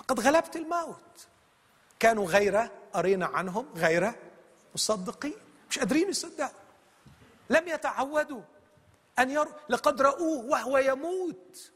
[0.00, 1.26] لقد غلبت الموت.
[1.98, 4.12] كانوا غير قرينا عنهم غير
[4.74, 5.36] مصدقين
[5.70, 6.60] مش قادرين يصدقوا.
[7.50, 8.42] لم يتعودوا
[9.18, 11.72] أن يروا لقد رأوه وهو يموت.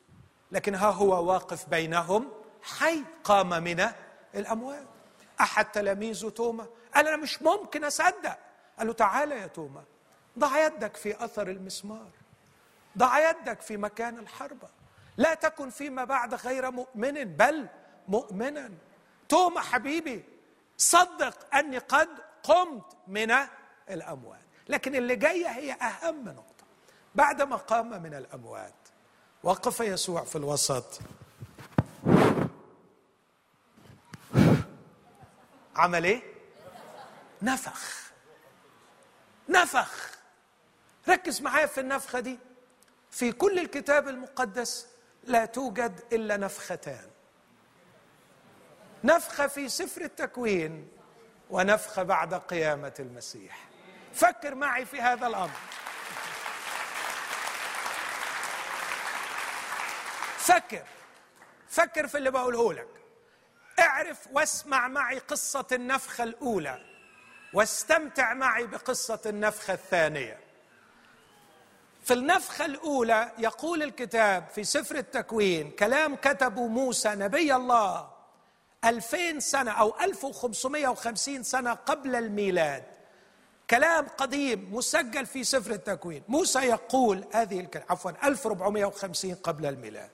[0.53, 3.87] لكن ها هو واقف بينهم حي قام من
[4.35, 4.92] الاموات
[5.41, 8.39] أحد تلاميذه توما؟ قال أنا مش ممكن أصدق.
[8.79, 9.85] قال له تعالى يا توما
[10.39, 12.11] ضع يدك في أثر المسمار
[12.99, 14.69] ضع يدك في مكان الحربة
[15.17, 17.69] لا تكن فيما بعد غير مؤمن بل
[18.09, 18.71] مؤمنا.
[19.29, 20.25] توما حبيبي
[20.77, 22.09] صدق أني قد
[22.43, 23.35] قمت من
[23.91, 24.43] الأموات.
[24.69, 26.65] لكن اللي جاية هي أهم نقطة.
[27.15, 28.75] بعدما قام من الأموات
[29.43, 31.01] وقف يسوع في الوسط.
[35.83, 36.23] عمل إيه؟
[37.43, 38.11] نفخ.
[39.49, 40.11] نفخ.
[41.09, 42.39] ركز معايا في النفخة دي.
[43.11, 44.87] في كل الكتاب المقدس
[45.25, 47.11] لا توجد إلا نفختان.
[49.05, 50.89] نفخه في سفر التكوين
[51.51, 53.69] ونفخه بعد قيامة المسيح.
[54.15, 55.59] فكر معي في هذا الأمر.
[60.39, 60.87] فكر.
[61.69, 62.92] فكر في اللي بقوله لك.
[63.83, 66.81] اعرف واسمع معي قصة النفخة الأولى
[67.55, 70.39] واستمتع معي بقصة النفخة الثانية.
[72.03, 78.11] في النفخة الأولى يقول الكتاب في سفر التكوين كلام كتبه موسى نبي الله
[78.85, 82.85] ألفين سنة أو ألف وخمسمائة وخمسين سنة قبل الميلاد.
[83.71, 86.23] كلام قديم مسجل في سفر التكوين.
[86.29, 90.11] موسى يقول هذه الكلام عفوا 1450 قبل الميلاد.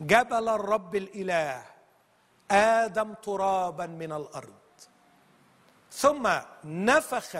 [0.00, 1.64] جبل الرب الإله.
[2.50, 4.54] آدم ترابا من الأرض.
[5.92, 6.30] ثم
[6.64, 7.36] نفخ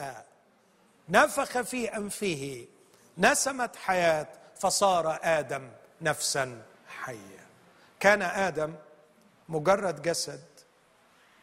[1.08, 2.66] نفخ في أنفه
[3.18, 7.46] نسمت حياة فصار آدم نفسا حيه
[8.00, 8.74] كان آدم
[9.48, 10.44] مجرد جسد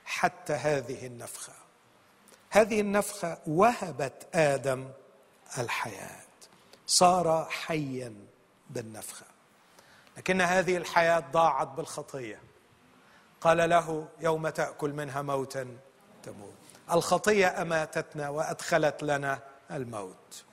[0.06, 1.54] حتى هذه النفخة.
[2.50, 4.90] هذه النفخة وهبت آدم
[5.58, 6.28] الحياة.
[6.88, 8.14] صار حيا
[8.70, 9.26] بالنفخة.
[10.18, 12.40] لكن هذه الحياة ضاعت بالخطية.
[13.42, 15.68] قال له يوم تأكل منها موتا
[16.24, 16.54] تموت.
[16.92, 19.40] الخطية أماتتنا وأدخلت لنا
[19.72, 20.44] الموت.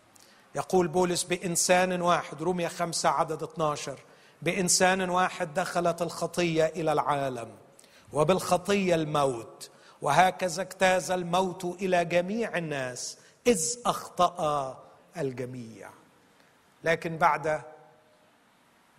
[0.55, 3.99] يقول بولس بإنسان واحد رمي خمسه عدد 12
[4.43, 7.49] بإنسان واحد دخلت الخطية إلى العالم
[8.12, 9.70] وبالخطية الموت
[10.03, 14.78] وهكذا اجتاز الموت إلى جميع الناس إذ أخطأ
[15.16, 15.91] الجميع.
[16.85, 17.62] لكن بعد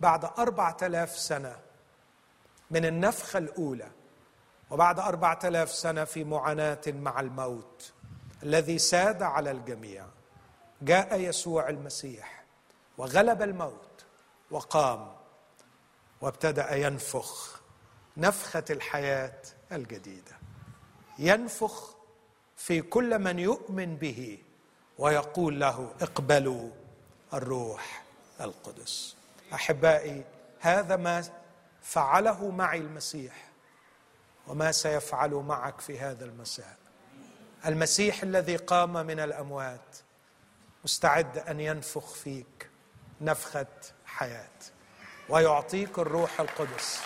[0.00, 1.56] بعد أربعة آلاف سنة
[2.70, 3.90] من النفخة الأولى.
[4.70, 7.92] وبعد أربعة آلاف سنة في معاناة مع الموت
[8.42, 10.06] الذي ساد على الجميع.
[10.82, 12.44] جاء يسوع المسيح
[12.98, 14.04] وغلب الموت
[14.50, 15.16] وقام
[16.20, 17.60] وابتدأ ينفخ
[18.16, 19.42] نفخة الحياة
[19.72, 20.38] الجديدة.
[21.18, 21.96] ينفخ
[22.56, 24.38] في كل من يؤمن به
[24.98, 26.70] ويقول له اقبلوا
[27.34, 28.04] الروح
[28.40, 29.16] القدس.
[29.54, 30.24] أحبائي
[30.60, 31.24] هذا ما
[31.86, 33.48] فعله معي المسيح.
[34.46, 36.76] وما سيفعل معك في هذا المساء.
[37.66, 39.96] المسيح الذي قام من الأموات
[40.84, 42.70] مستعد أن ينفخ فيك
[43.20, 43.66] نفخة
[44.06, 44.48] حياة.
[45.28, 47.00] ويعطيك الروح القدس.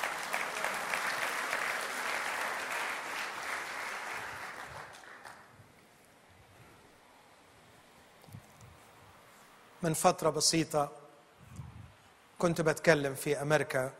[9.83, 10.93] من فترة بسيطة
[12.39, 14.00] كنت بتكلم في أمريكا.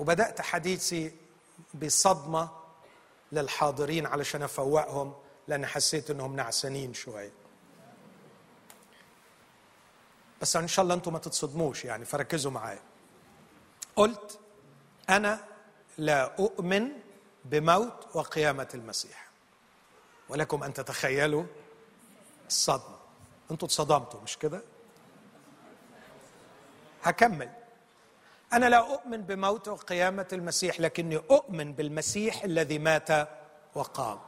[0.00, 1.12] وبدأت حديثي
[1.74, 2.50] بصدمة
[3.32, 5.14] للحاضرين علشان أفوقهم
[5.48, 7.32] لأن حسيت إنهم نعسانين شوية.
[10.40, 12.82] بس إن شاء الله أنتم ما تتصدموش يعني فركزوا معايا.
[13.96, 14.38] قلت
[15.10, 15.44] أنا
[15.98, 16.88] لا أؤمن
[17.44, 19.28] بموت وقيامة المسيح.
[20.28, 21.44] ولكم أن تتخيلوا
[22.46, 22.98] الصدمة.
[23.50, 24.62] أنتوا اتصدمتوا مش كده؟
[27.02, 27.59] هكمل.
[28.52, 33.28] أنا لا أؤمن بموت وقيامه المسيح لكني أؤمن بالمسيح الذي مات
[33.74, 34.20] وقام.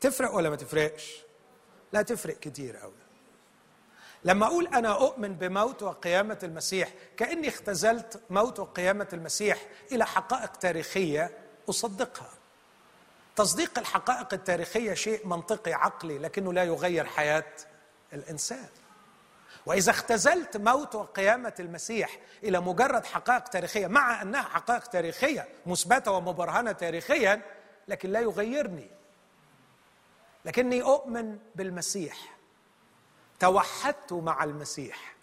[0.00, 1.22] تفرق ولا ما تفرقش؟
[1.92, 2.92] لا تفرق كتير قوي
[4.24, 11.30] لما أقول أنا أؤمن بموت وقيامة المسيح كأني اختزلت موت وقيامة المسيح إلى حقائق تاريخية
[11.70, 12.30] أصدقها.
[13.36, 17.52] تصديق الحقائق التاريخية شيء منطقي عقلي لكنه لا يغير حياة
[18.12, 18.68] الإنسان.
[19.66, 26.72] وإذا اختزلت موت وقيامه المسيح إلى مجرد حقائق تاريخية مع أنها حقائق تاريخية مثبتة ومبرهنة
[26.72, 27.42] تاريخيا
[27.88, 28.90] لكن لا يغيرني.
[30.44, 32.36] لكني أؤمن بالمسيح.
[33.40, 35.16] توحدت مع المسيح.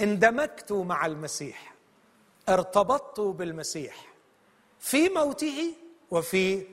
[0.00, 1.74] اندمجت مع المسيح.
[2.48, 4.06] ارتبطت بالمسيح.
[4.80, 5.74] في موته
[6.10, 6.66] وفي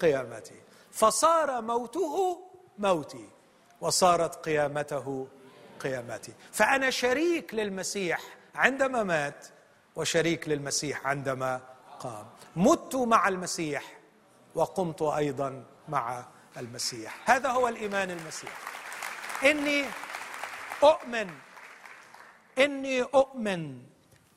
[0.00, 0.56] قيامته.
[0.90, 2.40] فصار موته
[2.78, 3.28] موتي.
[3.80, 5.28] وصارت قيامته
[5.80, 6.32] قيامتي.
[6.52, 8.20] فأنا شريك للمسيح
[8.54, 9.46] عندما مات
[9.96, 11.60] وشريك للمسيح عندما
[12.00, 12.26] قام.
[12.56, 13.98] مت مع المسيح
[14.54, 16.24] وقمت أيضا مع
[16.56, 17.30] المسيح.
[17.30, 18.58] هذا هو الإيمان المسيح.
[19.44, 19.84] إني
[20.82, 21.30] أؤمن
[22.58, 23.82] إني أؤمن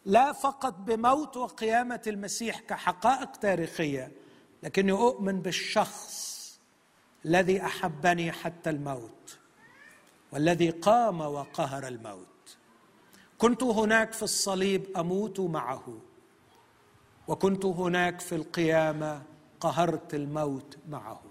[0.05, 4.11] لا فقط بموت وقيامة المسيح كحقائق تاريخية
[4.63, 6.32] لكني أؤمن بالشخص
[7.25, 9.39] الذي أحبني حتى الموت
[10.31, 12.57] والذي قام وقهر الموت.
[13.37, 15.97] كنت هناك في الصليب أموت معه
[17.27, 19.23] وكنت هناك في القيامة
[19.59, 21.21] قهرت الموت معه.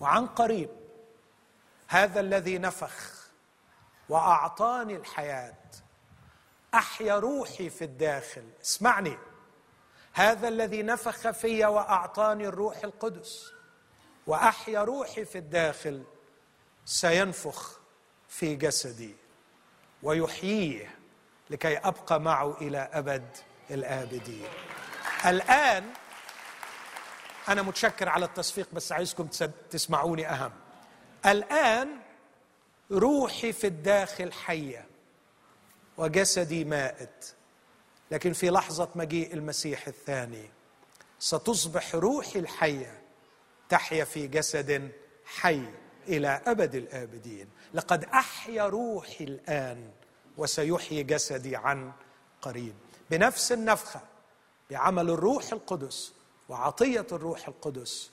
[0.00, 0.70] وعن قريب
[1.88, 3.28] هذا الذي نفخ
[4.08, 5.54] وأعطاني الحياة
[6.74, 8.44] أحيا روحي في الداخل.
[8.62, 9.18] اسمعني
[10.12, 13.57] هذا الذي نفخ في وأعطاني الروح القدس.
[14.28, 16.02] وأحيا روحي في الداخل
[16.84, 17.80] سينفخ
[18.28, 19.14] في جسدي
[20.02, 20.94] ويحييه
[21.50, 23.36] لكي أبقى معه إلى أبد
[23.70, 24.46] الآبدين.
[25.26, 25.90] الآن
[27.48, 29.26] أنا متشكر على التصفيق بس عايزكم
[29.70, 30.52] تسمعوني أهم.
[31.26, 31.88] الآن
[32.92, 34.86] روحي في الداخل حية
[35.96, 37.34] وجسدي مائت
[38.10, 40.50] لكن في لحظة مجيء المسيح الثاني
[41.18, 43.00] ستصبح روحي الحية
[43.68, 44.92] تحيا في جسد
[45.24, 45.62] حي
[46.08, 47.48] إلى أبد الآبدين.
[47.74, 49.90] لقد أحيا روحي الآن
[50.36, 51.92] وسيحيي جسدي عن
[52.42, 52.74] قريب.
[53.10, 54.00] بنفس النفخة
[54.70, 56.12] بعمل الروح القدس
[56.48, 58.10] وعطية الروح القدس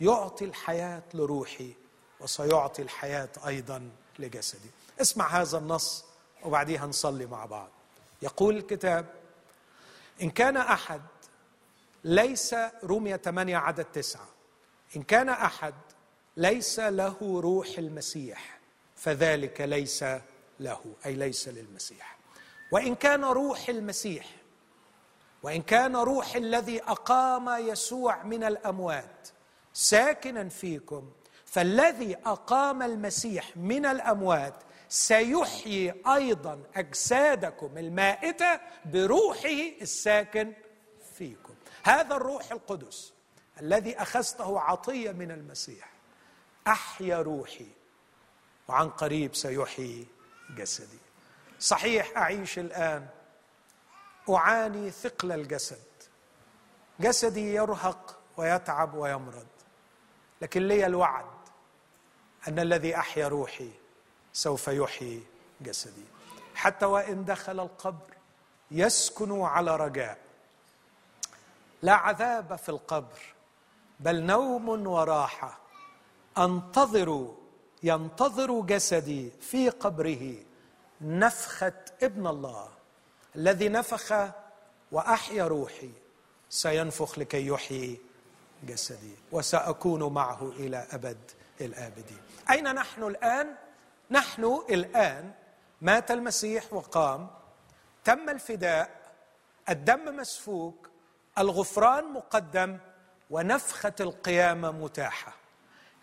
[0.00, 1.72] يعطي الحياة لروحي
[2.20, 4.70] وسيعطي الحياة أيضا لجسدي.
[5.00, 6.04] اسمع هذا النص
[6.42, 7.68] وبعديها نصلي مع بعض.
[8.22, 9.06] يقول الكتاب
[10.22, 11.02] إن كان أحد
[12.04, 12.54] ليس
[12.84, 14.26] رومية 8 عدد تسعة.
[14.96, 15.74] إن كان أحد
[16.36, 18.58] ليس له روح المسيح
[18.96, 20.04] فذلك ليس
[20.60, 22.18] له أي ليس للمسيح.
[22.72, 24.26] وإن كان روح المسيح
[25.42, 29.28] وإن كان روح الذي أقام يسوع من الأموات
[29.72, 31.10] ساكنا فيكم
[31.44, 34.54] فالذي أقام المسيح من الأموات
[34.88, 40.52] سيحيي أيضا أجسادكم المائتة بروحه الساكن
[41.14, 41.54] فيكم.
[41.82, 43.12] هذا الروح القدس
[43.60, 45.88] الذي أخذته عطية من المسيح.
[46.66, 47.68] أحيا روحي
[48.68, 50.06] وعن قريب سيحيي
[50.50, 50.98] جسدي.
[51.60, 53.06] صحيح أعيش الآن.
[54.30, 55.82] أعاني ثقل الجسد.
[57.00, 59.46] جسدي يرهق ويتعب ويمرض.
[60.42, 61.26] لكن لي الوعد
[62.48, 63.70] أن الذي أحيا روحي
[64.32, 65.22] سوف يحيي
[65.60, 66.04] جسدي.
[66.54, 68.14] حتى وإن دخل القبر
[68.70, 70.18] يسكن على رجاء.
[71.82, 73.34] لا عذاب في القبر.
[74.00, 75.58] بل نوم وراحة.
[76.38, 77.34] أنتظر
[77.82, 80.34] ينتظر جسدي في قبره
[81.00, 81.72] نفخة
[82.02, 82.68] ابن الله
[83.36, 84.14] الذي نفخ
[84.92, 85.90] وأحيا روحي.
[86.50, 88.00] سينفخ لكي يحيي
[88.64, 91.18] جسدي وسأكون معه إلى أبد
[91.60, 92.20] الآبدين.
[92.50, 93.54] أين نحن الآن؟
[94.10, 95.32] نحن الآن
[95.80, 97.28] مات المسيح وقام
[98.04, 98.90] تم الفداء
[99.68, 100.88] الدم مسفوك
[101.38, 102.78] الغفران مقدم
[103.30, 105.32] ونفخة القيامة متاحة.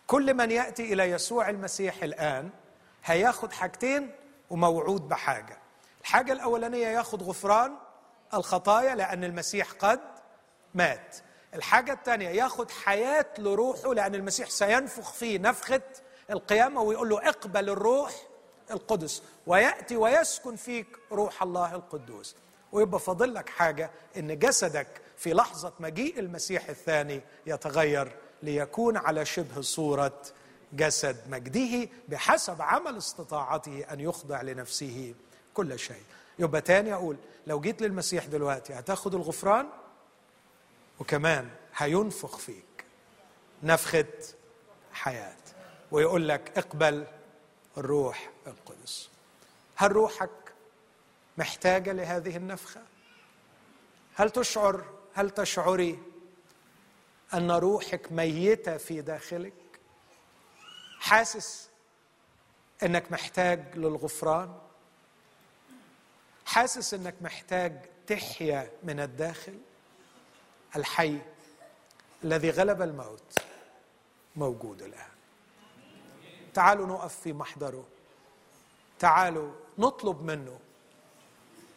[0.07, 2.49] كل من يأتي إلى يسوع المسيح الآن
[3.05, 4.11] هياخد حاجتين
[4.49, 5.57] وموعود بحاجة.
[6.01, 7.75] الحاجة الأولانية ياخد غفران
[8.33, 9.99] الخطايا لأن المسيح قد
[10.73, 11.15] مات.
[11.53, 15.81] الحاجة الثانية ياخد حياة لروحه لأن المسيح سينفخ فيه نفخة
[16.29, 18.11] القيامة ويقول له اقبل الروح
[18.71, 22.35] القدس ويأتي ويسكن فيك روح الله القدوس.
[22.71, 24.87] ويبقى فاضل لك حاجة إن جسدك
[25.17, 30.21] في لحظة مجيء المسيح الثاني يتغير ليكون على شبه صورة
[30.73, 35.13] جسد مجده بحسب عمل استطاعته أن يخضع لنفسه
[35.53, 36.03] كل شيء.
[36.39, 37.17] يبقى تاني أقول
[37.47, 39.67] لو جيت للمسيح دلوقتي هتاخد الغفران؟
[40.99, 42.85] وكمان هينفخ فيك
[43.63, 44.05] نفخة
[44.93, 45.35] حياة
[45.91, 47.07] ويقول لك اقبل
[47.77, 49.09] الروح القدس.
[49.75, 50.29] هل روحك
[51.37, 52.81] محتاجة لهذه النفخة؟
[54.15, 54.83] هل تشعر
[55.15, 55.99] هل تشعري
[57.33, 59.53] أن روحك ميتة في داخلك؟
[60.99, 61.69] حاسس
[62.83, 64.59] إنك محتاج للغفران؟
[66.45, 69.59] حاسس إنك محتاج تحيا من الداخل؟
[70.75, 71.19] الحي
[72.23, 73.39] الذي غلب الموت
[74.35, 75.09] موجود الآن.
[76.53, 77.87] تعالوا نقف في محضره.
[78.99, 80.59] تعالوا نطلب منه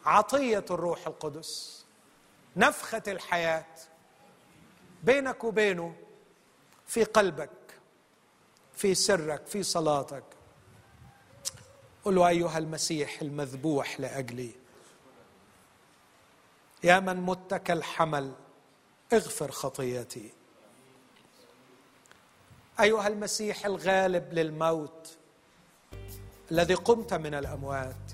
[0.06, 1.77] عطية الروح القدس.
[2.56, 3.66] نفخة الحياة
[5.04, 5.94] بينك وبينه
[6.86, 7.50] في قلبك
[8.76, 10.24] في سرك في صلاتك.
[12.04, 14.50] قل له أيها المسيح المذبوح لأجلي.
[16.84, 18.32] يا من مت كالحمل
[19.12, 20.32] اغفر خطيتي.
[22.80, 25.18] أيها المسيح الغالب للموت
[26.50, 28.12] الذي قمت من الأموات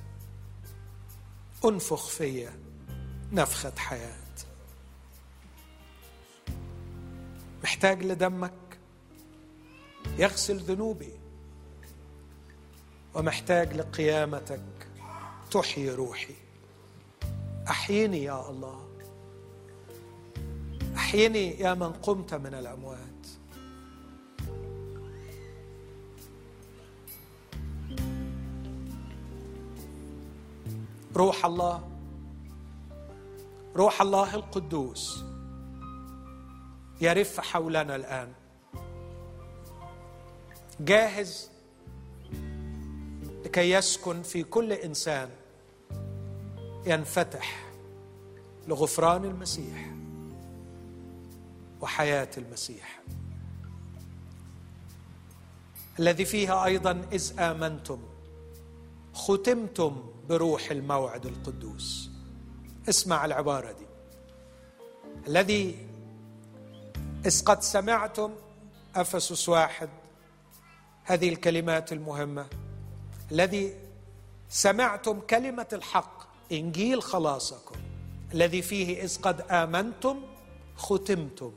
[1.64, 2.48] أنفخ في
[3.32, 4.23] نفخة حياة.
[7.64, 8.78] محتاج لدمك
[10.18, 11.12] يغسل ذنوبي
[13.14, 14.88] ومحتاج لقيامتك
[15.50, 16.34] تحيي روحي.
[17.70, 18.86] أحيني يا الله.
[20.96, 23.26] أحيني يا من قمت من الأموات.
[31.16, 31.88] روح الله
[33.76, 35.33] روح الله القدوس.
[37.00, 38.32] يرف حولنا الآن.
[40.80, 41.50] جاهز؟
[43.44, 45.28] لكي يسكن في كل إنسان
[46.86, 47.72] ينفتح
[48.68, 49.94] لغفران المسيح
[51.80, 53.00] وحياة المسيح.
[55.98, 58.02] الذي فيها أيضا إذ آمنتم
[59.14, 62.10] ختمتم بروح الموعد القدوس.
[62.88, 63.86] اسمع العبارة دي.
[65.26, 65.86] الذي
[67.26, 68.34] إذ قد سمعتم
[68.94, 69.88] أفسس واحد.
[71.04, 72.46] هذه الكلمات المهمة.
[73.32, 73.76] الذي
[74.48, 76.22] سمعتم كلمة الحق
[76.52, 77.76] إنجيل خلاصكم.
[78.34, 80.22] الذي فيه إذ قد آمنتم
[80.76, 81.52] ختمتم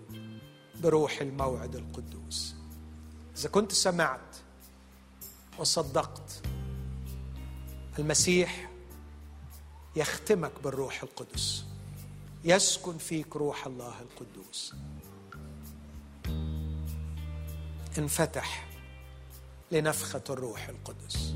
[0.75, 2.55] بروح الموعد القدوس.
[3.37, 4.35] إذا كنت سمعت
[5.59, 6.41] وصدقت
[7.99, 8.69] المسيح
[9.95, 11.63] يختمك بالروح القدس.
[12.43, 14.73] يسكن فيك روح الله القدوس.
[17.97, 18.67] انفتح
[19.71, 21.33] لنفخة الروح القدس.